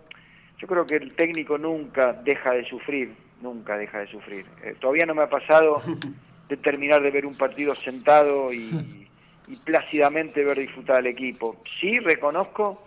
yo 0.58 0.68
creo 0.68 0.86
que 0.86 0.96
el 0.96 1.14
técnico 1.16 1.58
nunca 1.58 2.14
deja 2.14 2.52
de 2.52 2.66
sufrir, 2.66 3.14
nunca 3.42 3.78
deja 3.78 4.00
de 4.00 4.08
sufrir. 4.08 4.46
Eh, 4.64 4.76
todavía 4.80 5.06
no 5.06 5.16
me 5.16 5.24
ha 5.24 5.30
pasado 5.30 5.82
de 6.50 6.58
terminar 6.58 7.02
de 7.02 7.12
ver 7.12 7.26
un 7.26 7.36
partido 7.36 7.74
sentado 7.76 8.54
y, 8.54 8.70
y 9.50 9.56
plácidamente 9.56 10.44
ver 10.46 10.60
disfrutar 10.60 10.98
al 10.98 11.08
equipo. 11.08 11.58
Sí 11.80 11.96
reconozco 11.96 12.84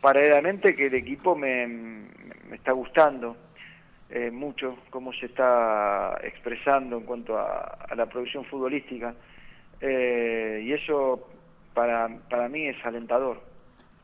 paralelamente 0.00 0.74
que 0.76 0.86
el 0.86 0.94
equipo 0.94 1.34
me, 1.34 2.06
está 2.52 2.72
gustando 2.72 3.36
eh, 4.08 4.30
mucho 4.30 4.78
cómo 4.90 5.12
se 5.12 5.26
está 5.26 6.16
expresando 6.22 6.98
en 6.98 7.02
cuanto 7.02 7.36
a, 7.36 7.88
la 7.96 8.06
producción 8.06 8.44
futbolística 8.44 9.14
eh, 9.80 10.62
y 10.64 10.72
eso 10.72 11.28
para, 11.74 12.08
para 12.30 12.48
mí 12.48 12.66
es 12.68 12.76
alentador. 12.84 13.42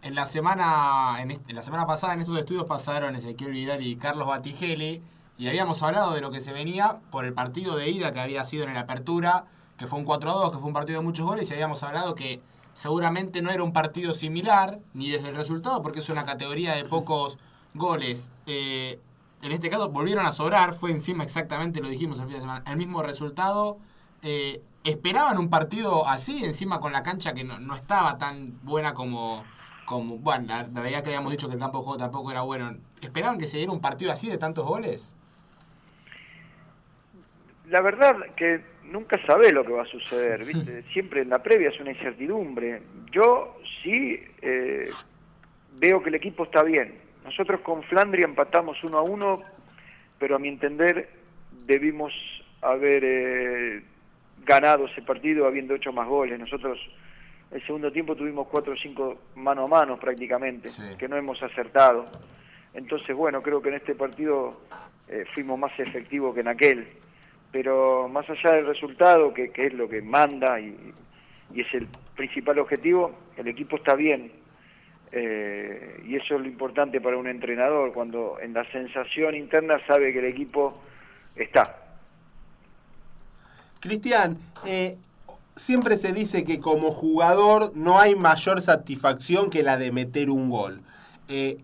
En 0.02 0.16
la 0.16 0.26
semana 0.26 1.22
en, 1.22 1.38
la 1.54 1.62
semana 1.62 1.86
pasada 1.86 2.14
en 2.14 2.20
estos 2.20 2.36
estudios 2.36 2.64
pasaron 2.64 3.14
Ezequiel 3.14 3.52
Vidal 3.52 3.86
y 3.86 3.94
Carlos 3.94 4.26
Batigeli 4.26 5.00
y 5.38 5.48
habíamos 5.48 5.80
hablado 5.84 6.14
de 6.14 6.20
lo 6.20 6.32
que 6.32 6.40
se 6.40 6.52
venía 6.52 6.96
por 7.12 7.24
el 7.24 7.32
partido 7.32 7.76
de 7.76 7.88
ida 7.88 8.12
que 8.12 8.18
había 8.18 8.42
sido 8.42 8.64
en 8.64 8.74
la 8.74 8.80
apertura 8.80 9.44
que 9.82 9.88
fue 9.88 9.98
un 9.98 10.06
4-2, 10.06 10.52
que 10.52 10.58
fue 10.58 10.68
un 10.68 10.72
partido 10.72 11.00
de 11.00 11.04
muchos 11.04 11.26
goles, 11.26 11.50
y 11.50 11.54
habíamos 11.54 11.82
hablado 11.82 12.14
que 12.14 12.40
seguramente 12.72 13.42
no 13.42 13.50
era 13.50 13.64
un 13.64 13.72
partido 13.72 14.12
similar, 14.12 14.78
ni 14.94 15.10
desde 15.10 15.30
el 15.30 15.34
resultado, 15.34 15.82
porque 15.82 15.98
es 15.98 16.08
una 16.08 16.24
categoría 16.24 16.74
de 16.74 16.84
pocos 16.84 17.36
goles. 17.74 18.30
Eh, 18.46 19.00
en 19.42 19.50
este 19.50 19.70
caso 19.70 19.88
volvieron 19.88 20.24
a 20.24 20.30
sobrar, 20.30 20.72
fue 20.72 20.92
encima 20.92 21.24
exactamente, 21.24 21.80
lo 21.80 21.88
dijimos 21.88 22.20
el 22.20 22.26
fin 22.26 22.34
de 22.34 22.40
semana, 22.42 22.62
el 22.70 22.76
mismo 22.76 23.02
resultado. 23.02 23.78
Eh, 24.22 24.62
¿Esperaban 24.84 25.36
un 25.38 25.50
partido 25.50 26.06
así, 26.06 26.44
encima 26.44 26.78
con 26.78 26.92
la 26.92 27.02
cancha 27.02 27.34
que 27.34 27.42
no, 27.42 27.58
no 27.58 27.74
estaba 27.74 28.18
tan 28.18 28.60
buena 28.62 28.94
como, 28.94 29.42
como... 29.84 30.18
Bueno, 30.18 30.46
la, 30.46 30.62
la 30.62 30.80
realidad 30.80 31.02
que 31.02 31.08
habíamos 31.08 31.32
dicho 31.32 31.48
que 31.48 31.54
el 31.54 31.60
campo 31.60 31.78
de 31.78 31.84
juego 31.84 31.98
tampoco 31.98 32.30
era 32.30 32.42
bueno. 32.42 32.76
¿Esperaban 33.00 33.36
que 33.36 33.48
se 33.48 33.56
diera 33.56 33.72
un 33.72 33.80
partido 33.80 34.12
así 34.12 34.28
de 34.28 34.38
tantos 34.38 34.64
goles? 34.64 35.12
La 37.72 37.80
verdad 37.80 38.34
que 38.36 38.60
nunca 38.84 39.18
sabe 39.24 39.50
lo 39.50 39.64
que 39.64 39.72
va 39.72 39.84
a 39.84 39.86
suceder, 39.86 40.44
¿viste? 40.44 40.82
Siempre 40.92 41.22
en 41.22 41.30
la 41.30 41.42
previa 41.42 41.70
es 41.70 41.80
una 41.80 41.92
incertidumbre. 41.92 42.82
Yo 43.10 43.56
sí 43.82 44.22
eh, 44.42 44.90
veo 45.78 46.02
que 46.02 46.10
el 46.10 46.16
equipo 46.16 46.44
está 46.44 46.62
bien. 46.62 46.96
Nosotros 47.24 47.62
con 47.62 47.82
Flandria 47.84 48.26
empatamos 48.26 48.84
uno 48.84 48.98
a 48.98 49.02
uno, 49.02 49.40
pero 50.18 50.36
a 50.36 50.38
mi 50.38 50.48
entender 50.48 51.08
debimos 51.64 52.12
haber 52.60 53.04
eh, 53.06 53.82
ganado 54.44 54.84
ese 54.84 55.00
partido 55.00 55.46
habiendo 55.46 55.74
hecho 55.74 55.94
más 55.94 56.06
goles. 56.06 56.38
Nosotros 56.38 56.78
el 57.52 57.64
segundo 57.64 57.90
tiempo 57.90 58.14
tuvimos 58.14 58.48
cuatro 58.48 58.74
o 58.74 58.76
cinco 58.76 59.18
mano 59.36 59.64
a 59.64 59.68
mano 59.68 59.98
prácticamente, 59.98 60.68
sí. 60.68 60.82
que 60.98 61.08
no 61.08 61.16
hemos 61.16 61.42
acertado. 61.42 62.04
Entonces, 62.74 63.16
bueno, 63.16 63.40
creo 63.40 63.62
que 63.62 63.70
en 63.70 63.76
este 63.76 63.94
partido 63.94 64.60
eh, 65.08 65.24
fuimos 65.34 65.58
más 65.58 65.72
efectivos 65.80 66.34
que 66.34 66.40
en 66.40 66.48
aquel 66.48 66.86
pero 67.52 68.08
más 68.08 68.28
allá 68.28 68.52
del 68.52 68.66
resultado, 68.66 69.32
que, 69.34 69.52
es 69.54 69.72
lo 69.74 69.88
que 69.88 70.02
manda 70.02 70.58
y, 70.58 70.94
y, 71.54 71.60
es 71.60 71.72
el 71.74 71.86
principal 72.16 72.58
objetivo, 72.58 73.12
el 73.36 73.46
equipo 73.46 73.76
está 73.76 73.94
bien. 73.94 74.32
Eh, 75.14 76.02
y 76.06 76.16
eso 76.16 76.36
es 76.36 76.40
lo 76.40 76.46
importante 76.46 76.98
para 77.00 77.18
un 77.18 77.28
entrenador, 77.28 77.92
cuando 77.92 78.38
en 78.40 78.54
la 78.54 78.64
sensación 78.72 79.34
interna 79.34 79.78
sabe 79.86 80.10
que 80.12 80.20
el 80.20 80.24
equipo 80.24 80.80
está. 81.36 81.76
Cristian, 83.80 84.38
eh, 84.64 84.96
siempre 85.54 85.96
se 85.96 86.12
dice 86.12 86.44
que 86.44 86.60
como 86.60 86.92
jugador 86.92 87.72
no 87.74 88.00
hay 88.00 88.14
mayor 88.14 88.62
satisfacción 88.62 89.50
que 89.50 89.62
la 89.62 89.76
de 89.76 89.92
meter 89.92 90.30
un 90.30 90.48
gol. 90.48 90.80
Eh, 91.28 91.58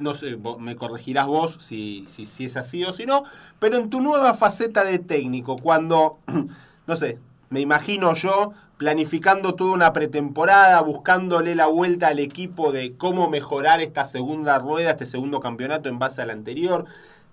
no 0.00 0.14
sé, 0.14 0.36
me 0.58 0.76
corregirás 0.76 1.26
vos 1.26 1.58
si, 1.60 2.04
si, 2.08 2.26
si, 2.26 2.46
es 2.46 2.56
así 2.56 2.84
o 2.84 2.92
si 2.92 3.06
no, 3.06 3.24
pero 3.58 3.76
en 3.76 3.90
tu 3.90 4.00
nueva 4.00 4.34
faceta 4.34 4.84
de 4.84 4.98
técnico, 4.98 5.56
cuando, 5.56 6.18
no 6.86 6.96
sé, 6.96 7.18
me 7.50 7.60
imagino 7.60 8.14
yo 8.14 8.52
planificando 8.78 9.54
toda 9.54 9.72
una 9.72 9.92
pretemporada, 9.92 10.80
buscándole 10.80 11.54
la 11.54 11.66
vuelta 11.66 12.08
al 12.08 12.18
equipo 12.18 12.72
de 12.72 12.94
cómo 12.96 13.28
mejorar 13.28 13.82
esta 13.82 14.04
segunda 14.04 14.58
rueda, 14.58 14.92
este 14.92 15.04
segundo 15.04 15.40
campeonato 15.40 15.90
en 15.90 15.98
base 15.98 16.22
al 16.22 16.30
anterior, 16.30 16.86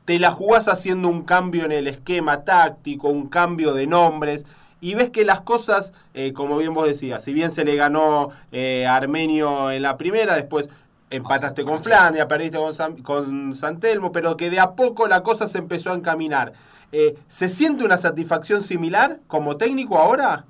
te 0.04 0.20
la 0.20 0.32
jugás 0.32 0.68
haciendo 0.68 1.08
un 1.08 1.24
cambio 1.24 1.64
en 1.64 1.72
el 1.72 1.88
esquema 1.88 2.44
táctico, 2.44 3.08
un 3.08 3.30
cambio 3.30 3.74
de 3.74 3.88
nombres, 3.88 4.46
y 4.80 4.94
ves 4.94 5.10
que 5.10 5.26
las 5.26 5.42
cosas, 5.42 5.94
eh, 6.14 6.34
como 6.34 6.58
bien 6.58 6.74
vos 6.74 6.88
decías, 6.88 7.24
si 7.24 7.34
bien 7.34 7.50
se 7.50 7.66
le 7.66 7.76
ganó 7.76 8.30
eh, 8.52 8.86
a 8.86 8.96
Armenio 8.96 9.72
en 9.72 9.82
la 9.82 9.98
primera, 9.98 10.36
después 10.36 10.70
empataste 11.10 11.64
con 11.64 11.82
Flandia, 11.82 12.28
perdiste 12.28 12.58
con, 12.58 12.74
San, 12.74 13.02
con 13.02 13.56
Santelmo, 13.56 14.12
pero 14.12 14.36
que 14.38 14.50
de 14.50 14.60
a 14.60 14.72
poco 14.76 15.08
la 15.08 15.24
cosa 15.24 15.48
se 15.48 15.58
empezó 15.58 15.92
a 15.92 15.96
encaminar. 15.96 16.54
Eh, 16.92 17.16
¿Se 17.28 17.50
siente 17.50 17.84
una 17.84 17.98
satisfacción 17.98 18.62
similar 18.62 19.20
como 19.28 19.58
técnico 19.58 19.98
ahora? 19.98 20.46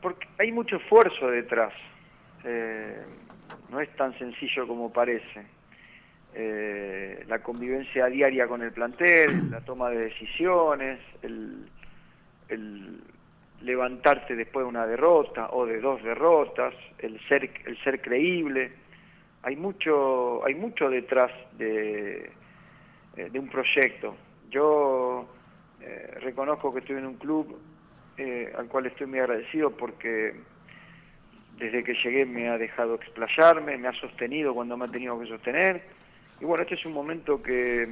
Porque 0.00 0.26
hay 0.38 0.52
mucho 0.52 0.76
esfuerzo 0.76 1.28
detrás. 1.28 1.72
Eh, 2.44 3.02
no 3.70 3.80
es 3.80 3.94
tan 3.96 4.16
sencillo 4.18 4.66
como 4.66 4.92
parece. 4.92 5.46
Eh, 6.34 7.24
la 7.28 7.40
convivencia 7.40 8.06
diaria 8.06 8.46
con 8.46 8.62
el 8.62 8.72
plantel, 8.72 9.50
la 9.50 9.60
toma 9.60 9.90
de 9.90 10.04
decisiones, 10.04 10.98
el, 11.22 11.68
el 12.48 13.00
levantarte 13.62 14.34
después 14.36 14.64
de 14.64 14.68
una 14.68 14.86
derrota 14.86 15.48
o 15.52 15.66
de 15.66 15.80
dos 15.80 16.02
derrotas, 16.02 16.74
el 16.98 17.20
ser, 17.28 17.50
el 17.64 17.76
ser 17.82 18.00
creíble. 18.00 18.72
Hay 19.42 19.56
mucho, 19.56 20.44
hay 20.44 20.54
mucho 20.54 20.88
detrás 20.88 21.30
de, 21.56 22.30
eh, 23.16 23.30
un 23.38 23.48
proyecto. 23.48 24.16
Yo 24.50 25.28
eh, 25.80 26.18
reconozco 26.20 26.72
que 26.72 26.80
estoy 26.80 26.96
en 26.96 27.06
un 27.06 27.14
club 27.16 27.58
eh, 28.18 28.52
al 28.56 28.68
cual 28.68 28.86
estoy 28.86 29.06
muy 29.06 29.20
agradecido 29.20 29.70
porque 29.70 30.34
desde 31.58 31.84
que 31.84 31.94
llegué 31.94 32.26
me 32.26 32.48
ha 32.48 32.58
dejado 32.58 32.96
explayarme, 32.96 33.76
me 33.78 33.88
ha 33.88 33.92
sostenido 33.94 34.54
cuando 34.54 34.76
me 34.76 34.84
ha 34.86 34.88
tenido 34.88 35.18
que 35.18 35.26
sostener. 35.26 35.82
Y 36.40 36.44
bueno, 36.44 36.62
este 36.62 36.74
es 36.74 36.84
un 36.84 36.92
momento 36.92 37.42
que, 37.42 37.88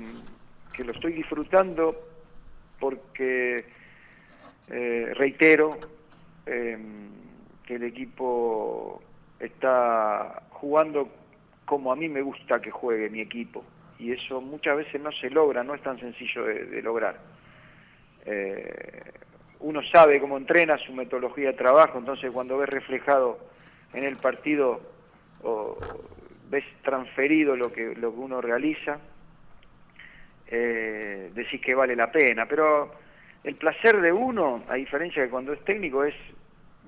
que 0.73 0.85
lo 0.85 0.93
estoy 0.93 1.12
disfrutando 1.12 1.97
porque 2.81 3.65
eh, 4.71 5.12
reitero 5.15 5.79
eh, 6.47 6.79
que 7.67 7.75
el 7.75 7.83
equipo 7.85 9.03
está 9.39 10.43
jugando 10.50 11.09
como 11.65 11.93
a 11.93 11.97
mí 11.97 12.09
me 12.09 12.23
gusta 12.23 12.61
que 12.61 12.71
juegue 12.71 13.11
mi 13.11 13.21
equipo 13.21 13.65
y 13.99 14.12
eso 14.12 14.41
muchas 14.41 14.77
veces 14.77 15.00
no 15.00 15.12
se 15.12 15.31
logra, 15.31 15.62
no 15.62 15.75
es 15.75 15.83
tan 15.83 15.99
sencillo 16.00 16.45
de, 16.45 16.65
de 16.65 16.83
lograr. 16.83 17.21
Eh, 18.25 19.12
uno 19.61 19.83
sabe 19.93 20.21
cómo 20.21 20.39
entrena 20.39 20.79
su 20.79 20.93
metodología 20.93 21.49
de 21.49 21.59
trabajo, 21.59 21.99
entonces 21.99 22.31
cuando 22.31 22.57
ves 22.59 22.69
reflejado 22.69 23.39
en 23.93 24.05
el 24.05 24.17
partido 24.17 24.81
o 25.43 25.79
ves 26.49 26.65
transferido 26.83 27.57
lo 27.57 27.73
que, 27.73 27.95
lo 27.95 28.12
que 28.12 28.19
uno 28.19 28.41
realiza, 28.41 28.99
eh, 30.47 31.31
decís 31.35 31.61
que 31.61 31.75
vale 31.75 31.95
la 31.95 32.11
pena. 32.11 32.47
Pero 32.47 32.93
el 33.43 33.55
placer 33.55 34.01
de 34.01 34.13
uno, 34.13 34.63
a 34.69 34.75
diferencia 34.75 35.23
de 35.23 35.31
cuando 35.31 35.53
es 35.53 35.65
técnico, 35.65 36.05
es 36.05 36.15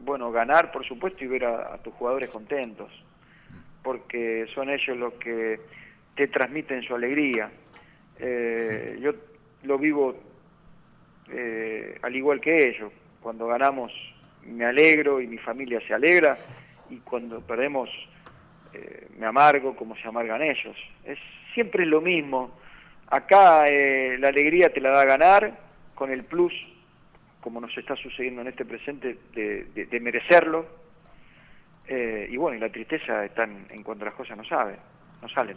bueno 0.05 0.31
ganar, 0.31 0.71
por 0.71 0.85
supuesto, 0.87 1.25
y 1.25 1.29
ver 1.29 1.45
a, 1.45 1.79
tus 1.79 1.95
jugadores 1.95 2.29
contentos, 2.29 2.91
porque 3.83 4.47
son 4.55 4.69
ellos 4.69 4.97
los 4.97 5.15
que 5.15 5.61
te 6.15 6.29
transmiten 6.29 6.83
su 6.83 6.95
alegría. 6.95 7.51
Eh, 8.19 8.99
yo 9.01 9.13
lo 9.63 9.79
vivo 9.79 10.15
eh, 11.31 11.99
al 12.03 12.15
igual 12.15 12.41
que 12.41 12.69
ellos. 12.69 12.93
Cuando 13.23 13.47
ganamos 13.47 13.93
me 14.45 14.65
alegro 14.65 15.21
y 15.21 15.27
mi 15.29 15.39
familia 15.39 15.81
se 15.87 15.95
alegra 15.95 16.37
y 16.91 16.97
cuando 16.99 17.41
perdemos 17.41 17.89
eh, 18.73 19.07
me 19.17 19.27
amargo 19.27 19.75
como 19.75 19.97
se 19.97 20.07
amargan 20.07 20.43
ellos. 20.43 20.77
Es 21.05 21.19
siempre 21.55 21.87
lo 21.87 22.01
mismo. 22.01 22.51
Acá 23.09 23.65
la 23.67 24.29
alegría 24.29 24.73
te 24.73 24.81
la 24.81 24.91
da 24.91 25.05
ganar 25.05 25.62
con 25.95 26.11
el 26.11 26.25
plus, 26.25 26.53
como 27.41 27.61
nos 27.61 27.77
está 27.77 27.97
sucediendo 27.97 28.43
en 28.43 28.49
este 28.49 28.65
presente, 28.65 29.19
de, 29.35 30.01
merecerlo. 30.01 30.67
Eh, 31.87 32.29
y 32.31 32.37
bueno, 32.37 32.57
y 32.57 32.61
la 32.61 32.71
tristeza 32.71 33.25
está 33.25 33.45
en, 33.45 33.83
cuanto 33.83 34.05
las 34.05 34.15
cosas 34.15 34.37
no 34.37 34.45
saben, 34.45 34.77
no 35.21 35.29
salen. 35.29 35.57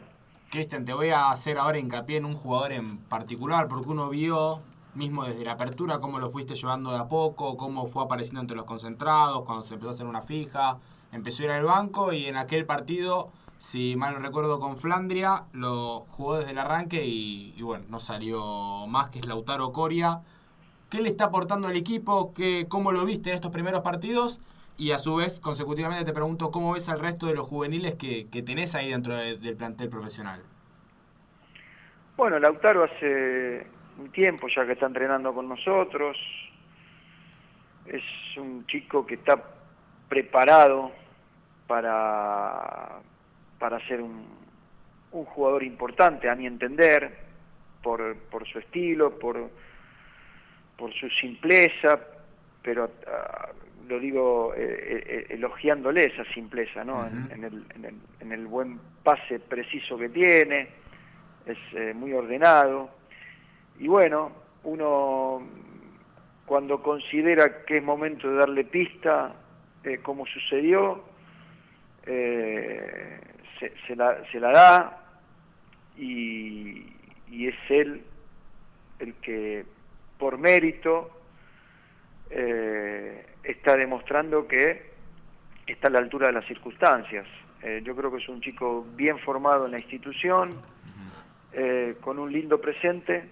Cristian, 0.50 0.86
te 0.86 0.94
voy 0.94 1.10
a 1.10 1.30
hacer 1.30 1.58
ahora 1.58 1.78
hincapié 1.78 2.18
en 2.18 2.26
un 2.26 2.36
jugador 2.36 2.72
en 2.72 2.98
particular, 2.98 3.68
porque 3.68 3.90
uno 3.90 4.10
vio 4.10 4.62
mismo 4.96 5.26
desde 5.26 5.44
la 5.44 5.54
apertura, 5.54 6.00
cómo 6.00 6.20
lo 6.20 6.30
fuiste 6.30 6.56
llevando 6.56 6.92
de 6.92 7.00
a 7.00 7.08
poco, 7.08 7.58
cómo 7.58 7.86
fue 7.88 8.04
apareciendo 8.04 8.42
entre 8.42 8.56
los 8.56 8.66
concentrados, 8.66 9.44
cuando 9.44 9.64
se 9.64 9.74
empezó 9.74 9.90
a 9.90 9.94
hacer 9.94 10.06
una 10.06 10.22
fija, 10.22 10.78
empezó 11.12 11.44
a 11.44 11.46
ir 11.46 11.52
al 11.52 11.66
banco 11.66 12.14
y 12.14 12.26
en 12.26 12.38
aquel 12.38 12.66
partido, 12.66 13.32
si 13.58 13.96
mal 13.96 14.14
no 14.14 14.20
recuerdo 14.20 14.60
con 14.60 14.78
Flandria, 14.78 15.46
lo 15.54 16.02
jugó 16.10 16.38
desde 16.38 16.52
el 16.52 16.58
arranque 16.60 17.06
y, 17.06 17.60
bueno, 17.62 17.86
no 17.90 18.00
salió 18.00 18.88
más 18.88 19.10
que 19.10 19.20
es 19.20 19.26
Lautaro 19.26 19.72
Coria. 19.72 20.22
¿Qué 20.90 21.02
le 21.02 21.10
está 21.10 21.26
aportando 21.26 21.68
al 21.68 21.76
equipo? 21.76 22.34
¿Qué, 22.34 22.68
¿Cómo 22.70 22.92
lo 22.92 23.06
viste 23.06 23.30
en 23.30 23.36
estos 23.36 23.52
primeros 23.52 23.82
partidos? 23.82 24.40
Y 24.78 24.92
a 24.92 24.98
su 24.98 25.16
vez, 25.16 25.40
consecutivamente 25.40 26.06
te 26.06 26.14
pregunto, 26.14 26.52
¿cómo 26.52 26.74
ves 26.74 26.90
al 26.90 27.00
resto 27.00 27.28
de 27.28 27.34
los 27.34 27.48
juveniles 27.48 27.96
que, 27.96 28.28
que 28.28 28.44
tenés 28.44 28.76
ahí 28.76 28.90
dentro 28.90 29.16
del 29.16 29.56
plantel 29.56 29.90
profesional? 29.90 30.42
Bueno, 32.18 32.40
Lautaro 32.40 32.84
hace 32.84 33.68
un 33.98 34.12
tiempo 34.12 34.48
ya 34.54 34.66
que 34.66 34.74
está 34.74 34.86
entrenando 34.86 35.34
con 35.34 35.50
nosotros. 35.50 36.18
Es 37.86 38.04
un 38.38 38.66
chico 38.68 39.06
que 39.06 39.16
está 39.16 39.42
preparado 40.08 40.92
para, 41.68 43.00
para 43.66 43.80
ser 43.88 44.00
un, 44.00 44.24
un 45.12 45.26
jugador 45.26 45.64
importante, 45.64 46.30
a 46.30 46.36
mi 46.36 46.46
entender, 46.46 47.12
por, 47.82 48.16
por 48.30 48.48
su 48.48 48.60
estilo, 48.60 49.18
por, 49.18 49.50
por 50.78 50.94
su 50.94 51.10
simpleza, 51.10 52.00
pero 52.62 52.92
ah, 53.08 53.50
lo 53.88 54.00
digo 54.00 54.54
eh, 54.56 55.04
eh, 55.08 55.26
elogiándole 55.32 56.04
esa 56.04 56.24
simpleza, 56.26 56.84
¿no? 56.84 57.08
en, 57.08 57.44
el, 57.44 57.66
en, 57.74 57.86
el, 57.86 57.96
en, 58.20 58.32
el, 58.34 58.46
buen 58.46 58.80
pase 59.02 59.40
preciso 59.40 59.98
que 59.98 60.10
tiene, 60.10 60.68
es 61.48 61.58
eh, 61.74 61.96
muy 61.96 62.14
ordenado 62.14 62.92
y 63.80 63.88
bueno, 63.88 64.32
uno 64.64 65.42
cuando 66.46 66.84
considera 66.84 67.66
que 67.66 67.78
es 67.78 67.84
momento 67.84 68.30
de 68.30 68.36
darle 68.36 68.64
pista, 68.66 69.34
eh, 69.84 69.98
como 70.04 70.28
sucedió, 70.28 71.04
eh, 72.06 73.20
se, 73.60 73.96
la, 73.96 74.24
se, 74.32 74.40
la, 74.40 74.52
da 74.52 74.98
y, 75.98 76.94
es 77.32 77.56
él 77.70 78.04
el 79.00 79.14
que 79.16 79.66
por 80.18 80.38
mérito 80.38 81.12
eh, 82.30 83.26
está 83.44 83.76
demostrando 83.76 84.48
que 84.48 84.94
está 85.68 85.88
a 85.88 85.92
la 85.92 86.00
altura 86.00 86.28
de 86.28 86.34
las 86.34 86.46
circunstancias. 86.46 87.28
yo 87.84 87.96
creo 87.96 88.12
que 88.12 88.18
es 88.18 88.30
un 88.30 88.42
chico 88.42 88.86
bien 88.96 89.20
formado 89.20 89.66
en 89.66 89.72
la 89.72 89.80
institución, 89.80 90.50
con 92.02 92.20
un 92.20 92.32
lindo 92.32 92.60
presente 92.60 93.30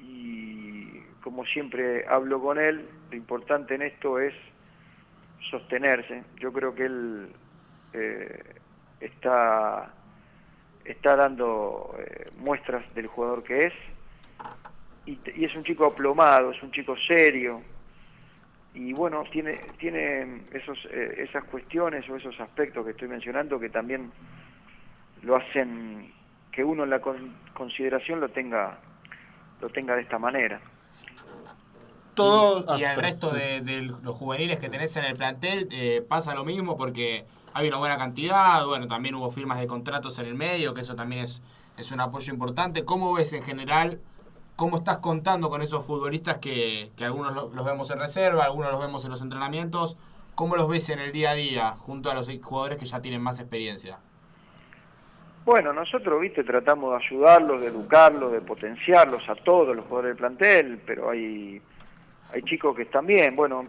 y 0.00 1.00
como 1.22 1.44
siempre 1.44 2.06
hablo 2.06 2.40
con 2.40 2.58
él, 2.58 2.88
lo 3.10 3.16
importante 3.16 3.74
en 3.74 3.82
esto 3.82 4.18
es 4.18 4.34
sostenerse. 5.50 6.24
Yo 6.38 6.52
creo 6.52 6.74
que 6.74 6.84
él 6.84 7.28
eh, 7.92 8.59
está, 9.00 9.92
está 10.84 11.16
dando 11.16 11.94
eh, 11.98 12.30
muestras 12.38 12.82
del 12.94 13.06
jugador 13.06 13.42
que 13.42 13.66
es 13.66 13.74
y, 15.06 15.18
es 15.44 15.54
un 15.54 15.64
chico 15.64 15.86
aplomado, 15.86 16.50
es 16.50 16.62
un 16.62 16.70
chico 16.70 16.96
serio 17.08 17.62
y 18.74 18.92
bueno, 18.92 19.24
tiene, 19.32 19.60
tiene 19.78 20.42
esos, 20.52 20.78
eh, 20.90 21.24
esas 21.28 21.44
cuestiones 21.44 22.08
o 22.08 22.16
esos 22.16 22.38
aspectos 22.40 22.84
que 22.84 22.92
estoy 22.92 23.08
mencionando 23.08 23.58
que 23.58 23.70
también 23.70 24.12
lo 25.22 25.36
hacen 25.36 26.12
que 26.52 26.64
uno 26.64 26.84
en 26.84 26.90
la 26.90 27.00
consideración 27.54 28.20
lo 28.20 28.28
tenga 28.28 28.78
lo 29.60 29.68
tenga 29.68 29.94
de 29.94 30.02
esta 30.02 30.18
manera. 30.18 30.60
Todo, 32.20 32.78
y, 32.78 32.84
al 32.84 32.98
ah, 32.98 33.00
resto 33.00 33.30
de, 33.30 33.82
los 34.02 34.14
juveniles 34.14 34.58
que 34.58 34.68
tenés 34.68 34.96
en 34.96 35.04
el 35.04 35.16
plantel 35.16 35.68
eh, 35.72 36.04
pasa 36.06 36.34
lo 36.34 36.44
mismo 36.44 36.76
porque 36.76 37.24
hay 37.52 37.68
una 37.68 37.78
buena 37.78 37.96
cantidad, 37.96 38.64
bueno, 38.66 38.86
también 38.86 39.14
hubo 39.14 39.30
firmas 39.30 39.58
de 39.58 39.66
contratos 39.66 40.18
en 40.18 40.26
el 40.26 40.34
medio, 40.34 40.74
que 40.74 40.82
eso 40.82 40.94
también 40.94 41.22
es, 41.22 41.42
es 41.76 41.90
un 41.92 42.00
apoyo 42.00 42.32
importante. 42.32 42.84
¿Cómo 42.84 43.12
ves 43.12 43.32
en 43.32 43.42
general, 43.42 44.00
cómo 44.56 44.76
estás 44.76 44.98
contando 44.98 45.50
con 45.50 45.62
esos 45.62 45.84
futbolistas 45.84 46.38
que, 46.38 46.92
que 46.96 47.04
algunos 47.04 47.52
los 47.52 47.64
vemos 47.64 47.90
en 47.90 47.98
reserva, 47.98 48.44
algunos 48.44 48.70
los 48.70 48.80
vemos 48.80 49.04
en 49.04 49.10
los 49.10 49.22
entrenamientos? 49.22 49.96
¿Cómo 50.34 50.56
los 50.56 50.68
ves 50.68 50.88
en 50.90 51.00
el 51.00 51.12
día 51.12 51.30
a 51.30 51.34
día 51.34 51.70
junto 51.72 52.10
a 52.10 52.14
los 52.14 52.30
jugadores 52.42 52.78
que 52.78 52.86
ya 52.86 53.02
tienen 53.02 53.20
más 53.20 53.40
experiencia? 53.40 53.98
Bueno, 55.44 55.72
nosotros, 55.72 56.20
viste, 56.20 56.44
tratamos 56.44 56.90
de 56.90 57.06
ayudarlos, 57.06 57.60
de 57.60 57.68
educarlos, 57.68 58.30
de 58.30 58.40
potenciarlos 58.40 59.28
a 59.28 59.34
todos 59.34 59.74
los 59.74 59.86
jugadores 59.86 60.10
del 60.10 60.16
plantel, 60.16 60.80
pero 60.86 61.10
hay, 61.10 61.60
hay 62.32 62.42
chicos 62.42 62.76
que 62.76 62.82
están 62.82 63.06
bien. 63.06 63.36
Bueno, 63.36 63.66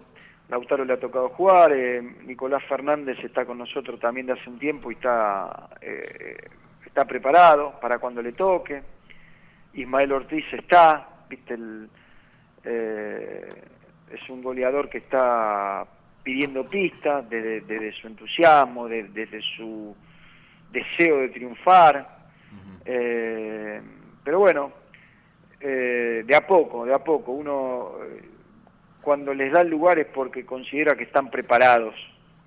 Lautaro 0.49 0.85
le 0.85 0.93
ha 0.93 0.99
tocado 0.99 1.29
jugar, 1.29 1.71
eh, 1.73 2.01
Nicolás 2.23 2.63
Fernández 2.67 3.17
está 3.23 3.45
con 3.45 3.57
nosotros 3.57 3.99
también 3.99 4.25
de 4.27 4.33
hace 4.33 4.49
un 4.49 4.59
tiempo 4.59 4.91
y 4.91 4.95
está, 4.95 5.69
eh, 5.81 6.49
está 6.85 7.05
preparado 7.05 7.79
para 7.79 7.99
cuando 7.99 8.21
le 8.21 8.33
toque. 8.33 8.81
Ismael 9.73 10.11
Ortiz 10.11 10.45
está, 10.51 11.07
viste, 11.29 11.53
el, 11.53 11.89
eh, 12.63 13.47
es 14.11 14.29
un 14.29 14.43
goleador 14.43 14.89
que 14.89 14.99
está 14.99 15.85
pidiendo 16.23 16.65
pistas 16.65 17.27
desde 17.29 17.61
de, 17.61 17.91
su 17.93 18.07
entusiasmo, 18.07 18.87
desde 18.87 19.41
su 19.55 19.95
deseo 20.71 21.19
de 21.19 21.29
triunfar. 21.29 22.21
Eh, 22.85 23.81
pero 24.23 24.39
bueno, 24.39 24.71
eh, 25.59 26.23
de 26.25 26.35
a 26.35 26.45
poco, 26.45 26.85
de 26.85 26.93
a 26.93 26.99
poco. 26.99 27.31
Uno 27.31 27.93
cuando 29.01 29.33
les 29.33 29.51
da 29.51 29.63
lugar 29.63 29.99
es 29.99 30.07
porque 30.07 30.45
considera 30.45 30.95
que 30.95 31.03
están 31.03 31.29
preparados 31.29 31.95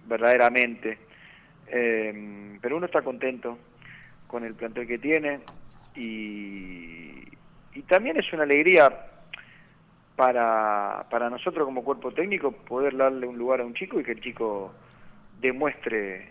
verdaderamente. 0.07 0.99
pero 1.67 2.77
uno 2.77 2.87
está 2.87 3.03
contento 3.03 3.59
con 4.27 4.45
el 4.45 4.55
plantel 4.55 4.87
que 4.87 4.99
tiene 4.99 5.41
y, 5.95 7.25
y 7.75 7.83
también 7.87 8.17
es 8.17 8.33
una 8.33 8.45
alegría 8.45 8.93
para, 10.17 11.07
para 11.11 11.29
nosotros 11.31 11.65
como 11.65 11.85
cuerpo 11.85 12.13
técnico 12.13 12.53
poder 12.53 12.97
darle 12.97 13.27
un 13.27 13.37
lugar 13.37 13.61
a 13.61 13.65
un 13.65 13.75
chico 13.75 13.99
y 13.99 14.05
que 14.05 14.13
el 14.13 14.21
chico 14.21 14.73
demuestre 15.41 16.29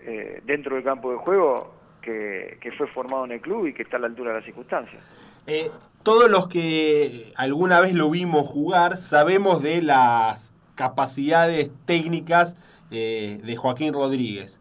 eh, 0.00 0.40
dentro 0.44 0.74
del 0.74 0.84
campo 0.84 1.12
de 1.12 1.18
juego 1.18 1.74
que, 2.02 2.58
fue 2.76 2.86
formado 2.88 3.24
en 3.26 3.32
el 3.32 3.40
club 3.40 3.66
y 3.66 3.74
que 3.74 3.82
está 3.82 3.96
a 3.96 4.00
la 4.00 4.06
altura 4.06 4.30
de 4.30 4.36
las 4.36 4.44
circunstancias. 4.44 5.02
Eh, 5.50 5.70
todos 6.02 6.30
los 6.30 6.46
que 6.46 7.32
alguna 7.34 7.80
vez 7.80 7.94
lo 7.94 8.10
vimos 8.10 8.46
jugar 8.46 8.98
sabemos 8.98 9.62
de 9.62 9.80
las 9.80 10.52
capacidades 10.74 11.70
técnicas 11.86 12.54
eh, 12.90 13.40
de 13.42 13.56
Joaquín 13.56 13.94
Rodríguez. 13.94 14.60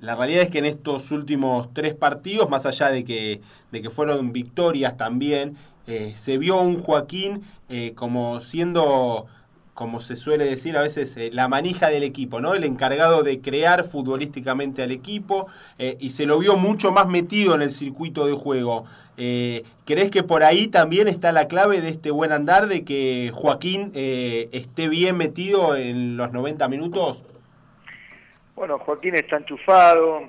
la 0.00 0.14
realidad 0.14 0.42
es 0.42 0.50
que 0.50 0.58
en 0.58 0.66
estos 0.66 1.10
últimos 1.12 1.72
tres 1.72 1.94
partidos, 1.94 2.50
más 2.50 2.66
allá 2.66 2.90
de 2.90 3.04
que, 3.04 3.40
de 3.72 3.80
que 3.80 3.88
fueron 3.88 4.34
victorias 4.34 4.98
también, 4.98 5.56
se 6.14 6.36
vio 6.36 6.60
un 6.60 6.78
Joaquín 6.78 7.42
como 7.94 8.40
siendo 8.40 9.26
como 9.76 10.00
se 10.00 10.16
suele 10.16 10.46
decir 10.46 10.74
a 10.78 10.80
veces, 10.80 11.14
eh, 11.18 11.28
la 11.34 11.48
manija 11.48 11.88
del 11.90 12.02
equipo, 12.02 12.40
¿no? 12.40 12.54
El 12.54 12.64
encargado 12.64 13.22
de 13.22 13.42
crear 13.42 13.84
futbolísticamente 13.84 14.82
al 14.82 14.90
equipo 14.90 15.48
eh, 15.78 15.98
y 16.00 16.10
se 16.10 16.24
lo 16.24 16.38
vio 16.38 16.56
mucho 16.56 16.92
más 16.92 17.06
metido 17.08 17.54
en 17.54 17.60
el 17.60 17.68
circuito 17.68 18.26
de 18.26 18.32
juego. 18.32 18.86
Eh, 19.18 19.64
¿Crees 19.84 20.10
que 20.10 20.22
por 20.22 20.44
ahí 20.44 20.68
también 20.68 21.08
está 21.08 21.30
la 21.30 21.46
clave 21.46 21.82
de 21.82 21.90
este 21.90 22.10
buen 22.10 22.32
andar 22.32 22.68
de 22.68 22.86
que 22.86 23.30
Joaquín 23.34 23.92
esté 23.94 24.88
bien 24.88 25.18
metido 25.18 25.76
en 25.76 26.16
los 26.16 26.32
90 26.32 26.68
minutos? 26.68 27.22
Bueno, 28.54 28.78
Joaquín 28.78 29.14
está 29.14 29.36
enchufado, 29.36 30.22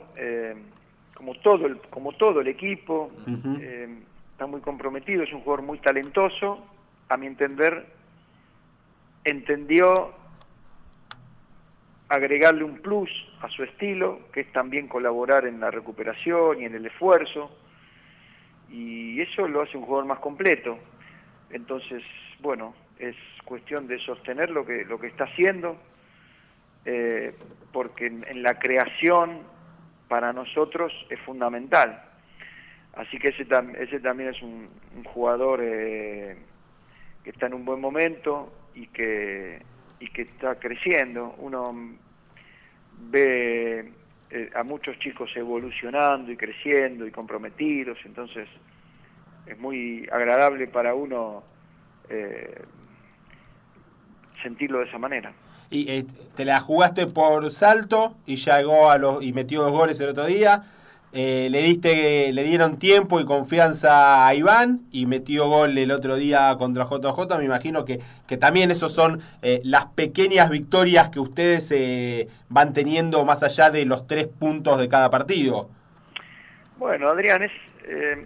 como, 1.16 1.36
todo 1.36 1.68
el, 1.68 1.78
como 1.90 2.12
todo 2.12 2.42
el 2.42 2.50
equipo, 2.50 3.12
está 4.32 4.46
muy 4.46 4.60
comprometido, 4.60 5.24
es 5.24 5.32
un 5.32 5.40
jugador 5.40 5.66
muy 5.66 5.80
talentoso, 5.80 6.60
a 7.08 7.16
mi 7.16 7.28
entender, 7.28 7.97
entendió 9.30 10.13
agregarle 12.10 12.63
un 12.63 12.80
plus 12.80 13.10
a 13.42 13.50
su 13.50 13.63
estilo, 13.63 14.30
que 14.32 14.42
es 14.42 14.52
también 14.54 14.88
colaborar 14.88 15.46
en 15.46 15.60
la 15.60 15.70
recuperación 15.70 16.62
y 16.62 16.66
en 16.66 16.76
el 16.76 16.86
esfuerzo, 16.86 17.52
y 18.70 19.20
eso 19.22 19.48
lo 19.48 19.62
hace 19.62 19.78
un 19.78 19.84
jugador 19.84 20.06
más 20.06 20.20
completo. 20.20 20.80
Entonces, 21.50 22.04
bueno, 22.40 22.76
es 22.98 23.16
cuestión 23.46 23.88
de 23.88 24.00
sostener 24.00 24.50
lo 24.50 24.66
que, 24.66 24.86
lo 24.86 25.00
que 25.00 25.08
está 25.08 25.26
haciendo, 25.26 25.78
eh, 26.86 27.38
porque 27.74 28.06
en, 28.08 28.42
la 28.42 28.58
creación 28.58 29.42
para 30.08 30.32
nosotros 30.32 30.94
es 31.10 31.20
fundamental. 31.22 32.02
Así 32.94 33.20
que 33.20 33.30
ese, 33.30 33.46
tam- 33.48 33.76
ese 33.78 34.00
también 34.00 34.30
es 34.30 34.42
un, 34.42 34.70
un 34.96 35.04
jugador 35.04 35.60
eh, 35.62 36.38
que 37.24 37.30
está 37.32 37.48
en 37.48 37.54
un 37.54 37.66
buen 37.66 37.82
momento 37.82 38.54
y 38.78 38.88
que, 38.88 39.60
y 40.00 40.08
que 40.10 40.22
está 40.24 40.56
creciendo. 40.56 41.36
Uno 41.40 41.74
ve 43.10 43.92
eh, 44.30 44.50
a 44.56 44.63
muchos 44.63 44.98
chicos 45.00 45.30
evolucionando 45.36 46.32
y 46.32 46.38
creciendo 46.38 47.08
y 47.08 47.12
comprometidos, 47.12 47.98
entonces 48.06 48.48
es 49.48 49.58
muy 49.58 50.08
agradable 50.12 50.68
para 50.68 50.94
uno 50.94 51.44
eh, 52.10 52.62
sentirlo 54.44 54.80
de 54.80 54.86
esa 54.86 55.00
manera. 55.00 55.34
Y 55.70 55.90
eh, 55.92 56.06
te 56.36 56.46
la 56.46 56.60
jugaste 56.60 57.08
por 57.08 57.52
salto 57.52 58.16
y 58.26 58.36
llegó 58.36 58.92
a 58.92 58.98
los 58.98 59.24
y 59.24 59.34
metió 59.34 59.63
dos 59.63 59.72
goles 59.72 60.00
el 60.00 60.10
otro 60.10 60.26
día. 60.26 60.63
Eh, 61.13 61.48
le 61.50 61.62
diste, 61.62 62.34
le 62.34 62.43
dieron 62.43 62.78
tiempo 62.78 63.20
y 63.22 63.26
confianza 63.26 64.28
a 64.28 64.36
Iván 64.36 64.82
y 64.91 65.06
metió 65.06 65.48
gol 65.48 65.78
el 65.78 65.91
otro 65.91 66.15
día 66.17 66.54
contra 66.58 66.84
JJ. 66.84 67.38
Me 67.38 67.46
imagino 67.46 67.86
que, 67.86 68.00
que 68.28 68.38
también 68.38 68.72
esos 68.72 68.93
son 68.93 69.22
eh, 69.41 69.62
las 69.63 69.86
pequeñas 69.86 70.50
victorias 70.50 71.10
que 71.10 71.20
ustedes 71.20 71.72
eh, 71.72 72.28
van 72.50 72.74
teniendo 72.74 73.24
más 73.24 73.41
allá 73.41 73.70
de 73.70 73.86
los 73.86 74.06
tres 74.06 74.28
puntos 74.28 74.80
de 74.80 74.89
cada 74.89 75.10
partido. 75.10 75.70
Bueno, 76.78 77.10
Adrián, 77.10 77.41
es, 77.41 77.52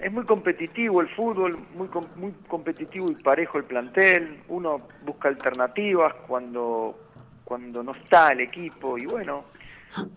es 0.02 0.12
muy 0.12 0.26
competitivo 0.26 1.02
el 1.02 1.10
fútbol, 1.10 1.60
muy, 1.76 1.88
muy 2.15 2.34
competitivo 2.48 3.12
y 3.12 3.15
parejo 3.15 3.60
el 3.60 3.65
plantel. 3.65 4.41
Uno 4.50 4.82
busca 5.06 5.30
alternativas 5.30 6.15
cuando, 6.28 7.00
cuando 7.46 7.84
no 7.84 7.91
está 7.91 8.32
el 8.32 8.41
equipo 8.41 8.98
y 8.98 9.06
bueno, 9.06 9.46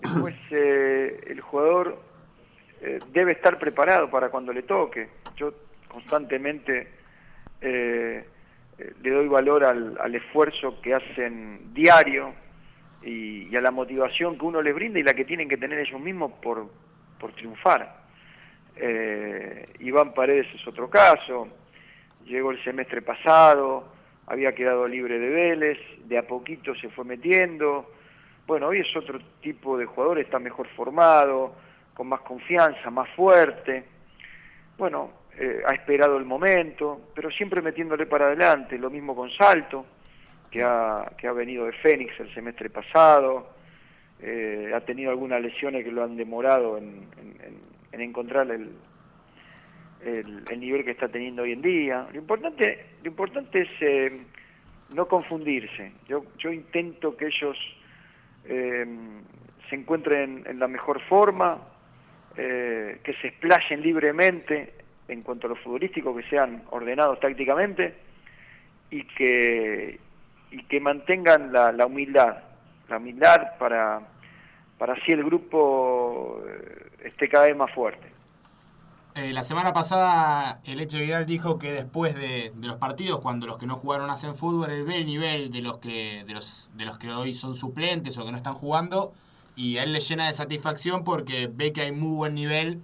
después 0.00 0.34
el 0.50 1.40
jugador 1.42 2.13
debe 3.12 3.32
estar 3.32 3.58
preparado 3.58 4.10
para 4.10 4.28
cuando 4.30 4.52
le 4.52 4.62
toque. 4.62 5.08
Yo 5.36 5.52
constantemente 5.88 6.88
eh, 7.60 8.24
le 9.02 9.10
doy 9.10 9.28
valor 9.28 9.64
al, 9.64 10.14
esfuerzo 10.14 10.80
que 10.80 10.94
hacen 10.94 11.72
diario 11.72 12.34
y, 13.02 13.48
y 13.48 13.56
a 13.56 13.60
la 13.60 13.70
motivación 13.70 14.38
que 14.38 14.44
uno 14.44 14.60
les 14.60 14.74
brinda 14.74 14.98
y 14.98 15.02
la 15.02 15.14
que 15.14 15.24
tienen 15.24 15.48
que 15.48 15.56
tener 15.56 15.78
ellos 15.78 16.00
mismos 16.00 16.32
por, 16.42 16.68
por 17.18 17.32
triunfar. 17.32 18.04
Eh, 18.76 19.66
Iván 19.80 20.12
Paredes 20.14 20.46
es 20.54 20.66
otro 20.66 20.90
caso, 20.90 21.48
llegó 22.24 22.50
el 22.50 22.62
semestre 22.64 23.02
pasado, 23.02 23.92
había 24.26 24.54
quedado 24.54 24.88
libre 24.88 25.18
de 25.18 25.28
Vélez, 25.28 25.78
de 26.06 26.18
a 26.18 26.26
poquito 26.26 26.74
se 26.74 26.88
fue 26.88 27.04
metiendo. 27.04 27.90
Bueno, 28.46 28.68
hoy 28.68 28.80
es 28.80 28.96
otro 28.96 29.20
tipo 29.40 29.78
de 29.78 29.86
jugador, 29.86 30.18
está 30.18 30.38
mejor 30.38 30.66
formado, 30.68 31.54
con 31.94 32.08
más 32.08 32.20
confianza, 32.20 32.90
más 32.90 33.08
fuerte. 33.10 33.84
Bueno, 34.76 35.10
eh, 35.38 35.62
ha 35.66 35.72
esperado 35.74 36.16
el 36.16 36.24
momento, 36.24 37.10
pero 37.14 37.30
siempre 37.30 37.62
metiéndole 37.62 38.06
para 38.06 38.26
adelante. 38.26 38.76
Lo 38.78 38.90
mismo 38.90 39.14
con 39.14 39.30
Salto, 39.30 39.86
que 40.50 40.62
ha, 40.62 41.12
que 41.16 41.26
ha 41.28 41.32
venido 41.32 41.66
de 41.66 41.72
Fénix 41.72 42.18
el 42.20 42.32
semestre 42.34 42.70
pasado. 42.70 43.50
Eh, 44.20 44.72
ha 44.74 44.80
tenido 44.80 45.10
algunas 45.10 45.40
lesiones 45.40 45.84
que 45.84 45.90
lo 45.92 46.02
han 46.04 46.16
demorado 46.16 46.78
en, 46.78 47.08
en- 47.20 47.36
en- 47.44 47.74
en 47.92 48.00
encontrar 48.00 48.50
el, 48.50 48.70
el, 50.04 50.42
el 50.50 50.60
nivel 50.60 50.84
que 50.84 50.90
está 50.92 51.08
teniendo 51.08 51.42
hoy 51.42 51.52
en 51.52 51.62
día. 51.62 52.06
Lo 52.12 52.18
importante, 52.18 52.86
lo 53.02 53.08
importante 53.08 53.62
es 53.62 53.68
eh, 53.80 54.20
no 54.90 55.06
confundirse. 55.06 55.92
Yo, 56.08 56.24
yo 56.38 56.50
intento 56.52 57.16
que 57.16 57.26
ellos 57.26 57.56
eh, 58.46 58.84
se 59.68 59.76
encuentren 59.76 60.42
en 60.46 60.58
la 60.58 60.66
mejor 60.68 61.00
forma, 61.02 61.58
eh, 62.36 63.00
que 63.02 63.14
se 63.14 63.28
explayen 63.28 63.82
libremente 63.82 64.74
en 65.08 65.22
cuanto 65.22 65.46
a 65.46 65.50
lo 65.50 65.56
futbolístico, 65.56 66.16
que 66.16 66.22
sean 66.24 66.62
ordenados 66.70 67.20
tácticamente 67.20 67.94
y 68.90 69.04
que, 69.04 70.00
y 70.50 70.62
que 70.64 70.80
mantengan 70.80 71.52
la, 71.52 71.72
la 71.72 71.86
humildad, 71.86 72.38
la 72.88 72.96
humildad 72.98 73.58
para, 73.58 74.00
para 74.78 74.94
así 74.94 75.12
el 75.12 75.24
grupo 75.24 76.42
eh, 76.46 76.90
esté 77.04 77.28
cada 77.28 77.46
vez 77.46 77.56
más 77.56 77.72
fuerte. 77.72 78.14
Eh, 79.16 79.32
la 79.32 79.44
semana 79.44 79.72
pasada 79.72 80.60
el 80.64 80.80
Eche 80.80 80.98
Vidal 80.98 81.24
dijo 81.24 81.56
que 81.56 81.72
después 81.72 82.16
de, 82.16 82.52
los 82.60 82.76
partidos, 82.76 83.20
cuando 83.20 83.46
los 83.46 83.58
que 83.58 83.66
no 83.66 83.76
jugaron 83.76 84.10
hacen 84.10 84.34
fútbol, 84.34 84.70
él 84.72 84.84
ve 84.84 84.98
el 84.98 85.06
nivel 85.06 85.50
de 85.50 85.62
los 85.62 85.78
que 85.78 86.24
de 86.26 86.34
los, 86.34 86.68
de 86.74 86.84
los 86.84 86.98
que 86.98 87.12
hoy 87.12 87.32
son 87.32 87.54
suplentes 87.54 88.18
o 88.18 88.24
que 88.24 88.32
no 88.32 88.36
están 88.36 88.54
jugando 88.54 89.12
y 89.56 89.78
a 89.78 89.84
él 89.84 89.92
le 89.92 90.00
llena 90.00 90.26
de 90.26 90.32
satisfacción 90.32 91.04
porque 91.04 91.50
ve 91.52 91.72
que 91.72 91.82
hay 91.82 91.92
muy 91.92 92.14
buen 92.14 92.34
nivel 92.34 92.82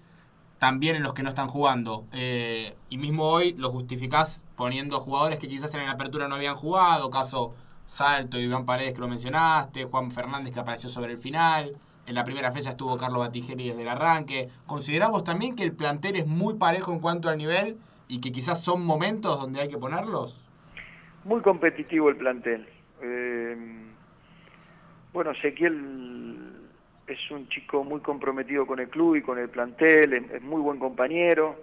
también 0.58 0.94
en 0.94 1.02
los 1.02 1.14
que 1.14 1.22
no 1.22 1.30
están 1.30 1.48
jugando. 1.48 2.04
Eh, 2.12 2.74
y 2.90 2.98
mismo 2.98 3.24
hoy 3.24 3.54
lo 3.58 3.70
justificás 3.70 4.44
poniendo 4.56 5.00
jugadores 5.00 5.38
que 5.38 5.48
quizás 5.48 5.74
en 5.74 5.84
la 5.84 5.92
apertura 5.92 6.28
no 6.28 6.34
habían 6.34 6.54
jugado, 6.54 7.10
caso 7.10 7.54
Salto, 7.86 8.38
Iván 8.38 8.66
Paredes 8.66 8.94
que 8.94 9.00
lo 9.00 9.08
mencionaste, 9.08 9.84
Juan 9.84 10.12
Fernández 10.12 10.52
que 10.52 10.60
apareció 10.60 10.88
sobre 10.88 11.12
el 11.12 11.18
final. 11.18 11.72
En 12.06 12.14
la 12.14 12.24
primera 12.24 12.52
fecha 12.52 12.70
estuvo 12.70 12.96
Carlos 12.98 13.20
Batigeri 13.20 13.68
desde 13.68 13.82
el 13.82 13.88
arranque. 13.88 14.48
¿Consideramos 14.66 15.24
también 15.24 15.56
que 15.56 15.62
el 15.62 15.72
plantel 15.72 16.16
es 16.16 16.26
muy 16.26 16.54
parejo 16.54 16.92
en 16.92 17.00
cuanto 17.00 17.28
al 17.28 17.38
nivel 17.38 17.78
y 18.06 18.20
que 18.20 18.30
quizás 18.30 18.62
son 18.62 18.84
momentos 18.84 19.40
donde 19.40 19.60
hay 19.60 19.68
que 19.68 19.78
ponerlos? 19.78 20.44
Muy 21.24 21.40
competitivo 21.40 22.10
el 22.10 22.16
plantel. 22.16 22.68
Eh, 23.02 23.56
bueno, 25.12 25.30
Ezequiel 25.32 26.49
es 27.10 27.30
un 27.32 27.48
chico 27.48 27.82
muy 27.82 28.00
comprometido 28.00 28.64
con 28.66 28.78
el 28.78 28.88
club 28.88 29.16
y 29.16 29.22
con 29.22 29.36
el 29.36 29.48
plantel, 29.48 30.12
es, 30.12 30.42
muy 30.42 30.60
buen 30.60 30.78
compañero. 30.78 31.56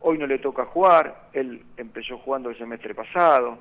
Hoy 0.00 0.18
no 0.18 0.26
le 0.26 0.38
toca 0.38 0.66
jugar, 0.66 1.28
él 1.32 1.64
empezó 1.76 2.18
jugando 2.18 2.50
el 2.50 2.56
semestre 2.56 2.94
pasado. 2.94 3.58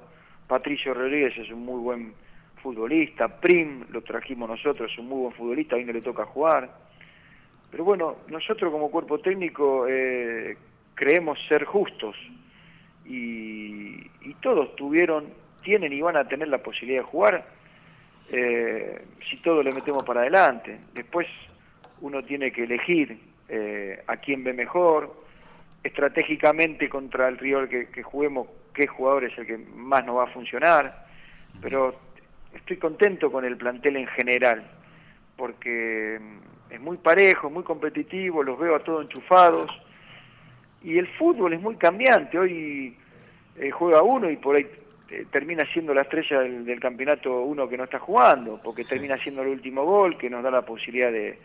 Patricio 0.48 0.94
Rodríguez 0.94 1.36
es 1.36 1.50
un 1.50 1.66
muy 1.66 1.82
buen 1.82 2.14
futbolista. 2.62 3.28
Prim 3.40 3.86
lo 3.90 4.04
trajimos 4.04 4.48
nosotros, 4.48 4.92
es 4.92 5.00
un 5.00 5.10
muy 5.10 5.22
buen 5.22 5.34
futbolista, 5.34 5.76
hoy 5.76 5.86
no 5.86 5.94
le 5.94 6.02
toca 6.02 6.26
jugar. 6.26 6.70
Pero 7.72 7.84
bueno, 7.84 8.18
nosotros 8.28 8.72
como 8.72 8.92
cuerpo 8.92 9.18
técnico 9.18 9.88
eh, 9.88 10.56
creemos 10.94 11.40
ser 11.48 11.66
justos 11.66 12.16
y 13.06 14.34
todos 14.42 14.76
tuvieron, 14.76 15.26
tienen 15.64 15.94
y 15.94 16.02
van 16.02 16.18
a 16.18 16.28
tener 16.28 16.50
la 16.50 16.60
posibilidad 16.60 17.02
de 17.02 17.08
jugar 17.08 17.57
eh, 18.32 19.06
si 19.30 19.38
todos 19.38 19.64
le 19.64 19.72
metemos 19.72 20.04
para 20.04 20.22
adelante. 20.22 20.80
Después 20.94 21.28
uno 22.02 22.24
tiene 22.24 22.52
que 22.52 22.64
elegir 22.64 23.18
eh, 23.50 24.04
a 24.08 24.18
quién 24.18 24.44
ve 24.44 24.54
mejor, 24.54 25.14
estratégicamente 25.84 26.90
contra 26.90 27.28
el 27.28 27.38
rival 27.38 27.70
que, 27.70 27.88
que 27.88 28.04
juguemos, 28.04 28.48
qué 28.74 28.88
jugador 28.88 29.26
es 29.26 29.38
el 29.38 29.46
que 29.46 29.58
más 29.58 30.06
nos 30.06 30.18
va 30.18 30.24
a 30.26 30.28
funcionar. 30.28 31.08
Pero 31.62 31.96
estoy 32.54 32.78
contento 32.78 33.32
con 33.32 33.46
el 33.46 33.58
plantel 33.58 33.98
en 33.98 34.08
general, 34.08 34.64
porque 35.36 36.20
mm, 36.20 36.74
es 36.74 36.82
muy 36.82 36.98
parejo, 36.98 37.50
muy 37.50 37.64
competitivo, 37.64 38.44
los 38.44 38.60
veo 38.60 38.76
a 38.76 38.84
todos 38.84 39.04
enchufados. 39.04 39.72
Y 40.84 40.98
el 40.98 41.08
fútbol 41.08 41.54
es 41.54 41.62
muy 41.62 41.76
cambiante. 41.76 42.38
Hoy 42.38 42.96
eh, 43.58 43.72
juega 43.72 44.04
uno 44.04 44.30
y 44.30 44.38
por 44.38 44.56
ahí 44.56 44.68
termina 45.32 45.66
siendo 45.72 45.94
la 45.94 46.02
estrella 46.02 46.40
del, 46.42 46.66
del 46.66 46.80
campeonato 46.80 47.42
uno 47.44 47.68
que 47.68 47.78
no 47.78 47.86
está 47.86 48.00
jugando, 48.00 48.60
porque 48.64 48.84
Sí. 48.84 48.92
termina 48.92 49.18
siendo 49.18 49.42
el 49.42 49.50
último 49.50 49.84
gol 49.86 50.18
que 50.18 50.30
nos 50.30 50.44
da 50.44 50.52
la 50.52 50.64
posibilidad 50.64 51.12
de, 51.12 51.38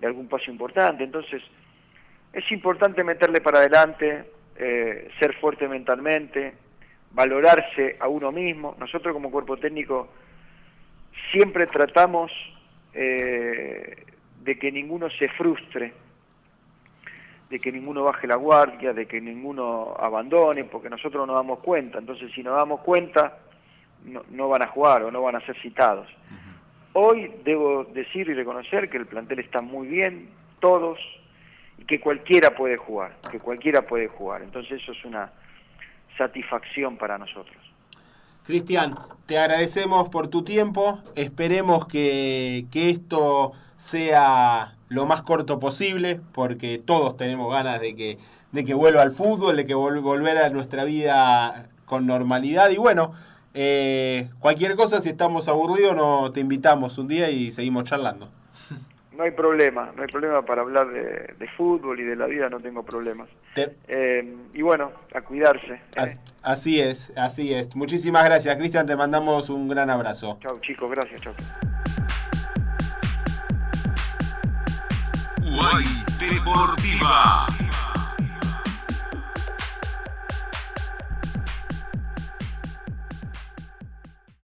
de 0.00 0.06
algún 0.06 0.28
paso 0.28 0.50
importante. 0.50 1.04
Entonces, 1.04 1.42
es 2.32 2.52
importante 2.52 3.02
meterle 3.02 3.40
para 3.40 3.58
adelante, 3.60 4.24
eh, 4.58 5.08
ser 5.18 5.34
fuerte 5.36 5.66
mentalmente, 5.68 6.52
valorarse 7.12 7.96
a 7.98 8.08
uno 8.08 8.30
mismo. 8.32 8.76
Nosotros 8.78 9.12
como 9.14 9.30
cuerpo 9.30 9.56
técnico 9.56 10.12
siempre 11.32 11.66
tratamos 11.66 12.30
eh, 12.92 14.04
de 14.42 14.58
que 14.58 14.70
ninguno 14.70 15.08
se 15.10 15.28
frustre, 15.30 15.92
de 17.50 17.60
que 17.60 17.70
ninguno 17.70 18.04
baje 18.04 18.26
la 18.26 18.36
guardia, 18.36 18.92
de 18.92 19.06
que 19.06 19.20
ninguno 19.20 19.94
abandone, 19.98 20.64
porque 20.64 20.90
nosotros 20.90 21.26
nos 21.26 21.36
damos 21.36 21.60
cuenta. 21.60 21.98
Entonces, 21.98 22.30
si 22.34 22.42
nos 22.42 22.56
damos 22.56 22.80
cuenta, 22.80 23.38
no, 24.04 24.22
no 24.30 24.48
van 24.48 24.62
a 24.62 24.66
jugar 24.66 25.04
o 25.04 25.10
no 25.10 25.22
van 25.22 25.36
a 25.36 25.46
ser 25.46 25.56
citados. 25.60 26.08
Hoy 26.92 27.30
debo 27.44 27.84
decir 27.84 28.28
y 28.28 28.34
reconocer 28.34 28.88
que 28.88 28.96
el 28.96 29.06
plantel 29.06 29.40
está 29.40 29.60
muy 29.60 29.86
bien, 29.86 30.30
todos, 30.60 30.98
y 31.78 31.84
que 31.84 32.00
cualquiera 32.00 32.54
puede 32.54 32.76
jugar, 32.76 33.16
que 33.30 33.38
cualquiera 33.38 33.82
puede 33.82 34.08
jugar. 34.08 34.42
Entonces 34.42 34.80
eso 34.82 34.92
es 34.92 35.04
una 35.04 35.30
satisfacción 36.16 36.96
para 36.96 37.18
nosotros. 37.18 37.56
Cristian, 38.44 38.94
te 39.26 39.38
agradecemos 39.38 40.08
por 40.08 40.28
tu 40.28 40.42
tiempo, 40.42 41.00
esperemos 41.16 41.86
que, 41.86 42.66
que 42.70 42.90
esto 42.90 43.52
sea 43.76 44.75
lo 44.88 45.06
más 45.06 45.22
corto 45.22 45.58
posible, 45.58 46.20
porque 46.32 46.78
todos 46.78 47.16
tenemos 47.16 47.52
ganas 47.52 47.80
de 47.80 47.94
que, 47.96 48.18
de 48.52 48.64
que 48.64 48.74
vuelva 48.74 49.02
al 49.02 49.10
fútbol, 49.12 49.56
de 49.56 49.66
que 49.66 49.74
vol 49.74 50.00
volver 50.00 50.38
a 50.38 50.48
nuestra 50.50 50.84
vida 50.84 51.68
con 51.84 52.06
normalidad. 52.06 52.70
Y 52.70 52.76
bueno, 52.76 53.12
eh, 53.54 54.28
cualquier 54.38 54.76
cosa, 54.76 55.00
si 55.00 55.08
estamos 55.08 55.48
aburridos, 55.48 55.96
no, 55.96 56.30
te 56.32 56.40
invitamos 56.40 56.98
un 56.98 57.08
día 57.08 57.30
y 57.30 57.50
seguimos 57.50 57.84
charlando. 57.84 58.28
No 59.16 59.22
hay 59.22 59.30
problema, 59.30 59.92
no 59.96 60.02
hay 60.02 60.08
problema 60.08 60.42
para 60.44 60.60
hablar 60.60 60.88
de, 60.88 61.34
de 61.38 61.48
fútbol 61.56 61.98
y 61.98 62.02
de 62.04 62.16
la 62.16 62.26
vida, 62.26 62.50
no 62.50 62.60
tengo 62.60 62.82
problemas. 62.82 63.30
Te- 63.54 63.74
Eh, 63.88 64.36
y 64.52 64.60
bueno, 64.60 64.92
a 65.14 65.22
cuidarse. 65.22 65.72
¿eh? 65.72 65.80
as- 65.96 66.20
así 66.42 66.80
es, 66.80 67.10
así 67.16 67.54
es. 67.54 67.74
Muchísimas 67.74 68.24
gracias, 68.26 68.54
Cristian, 68.56 68.86
te 68.86 68.94
mandamos 68.94 69.48
un 69.48 69.68
gran 69.68 69.88
abrazo. 69.88 70.36
Chau 70.42 70.60
chicos, 70.60 70.90
gracias, 70.90 71.22
chau. 71.22 71.32
Deportiva. 76.18 77.46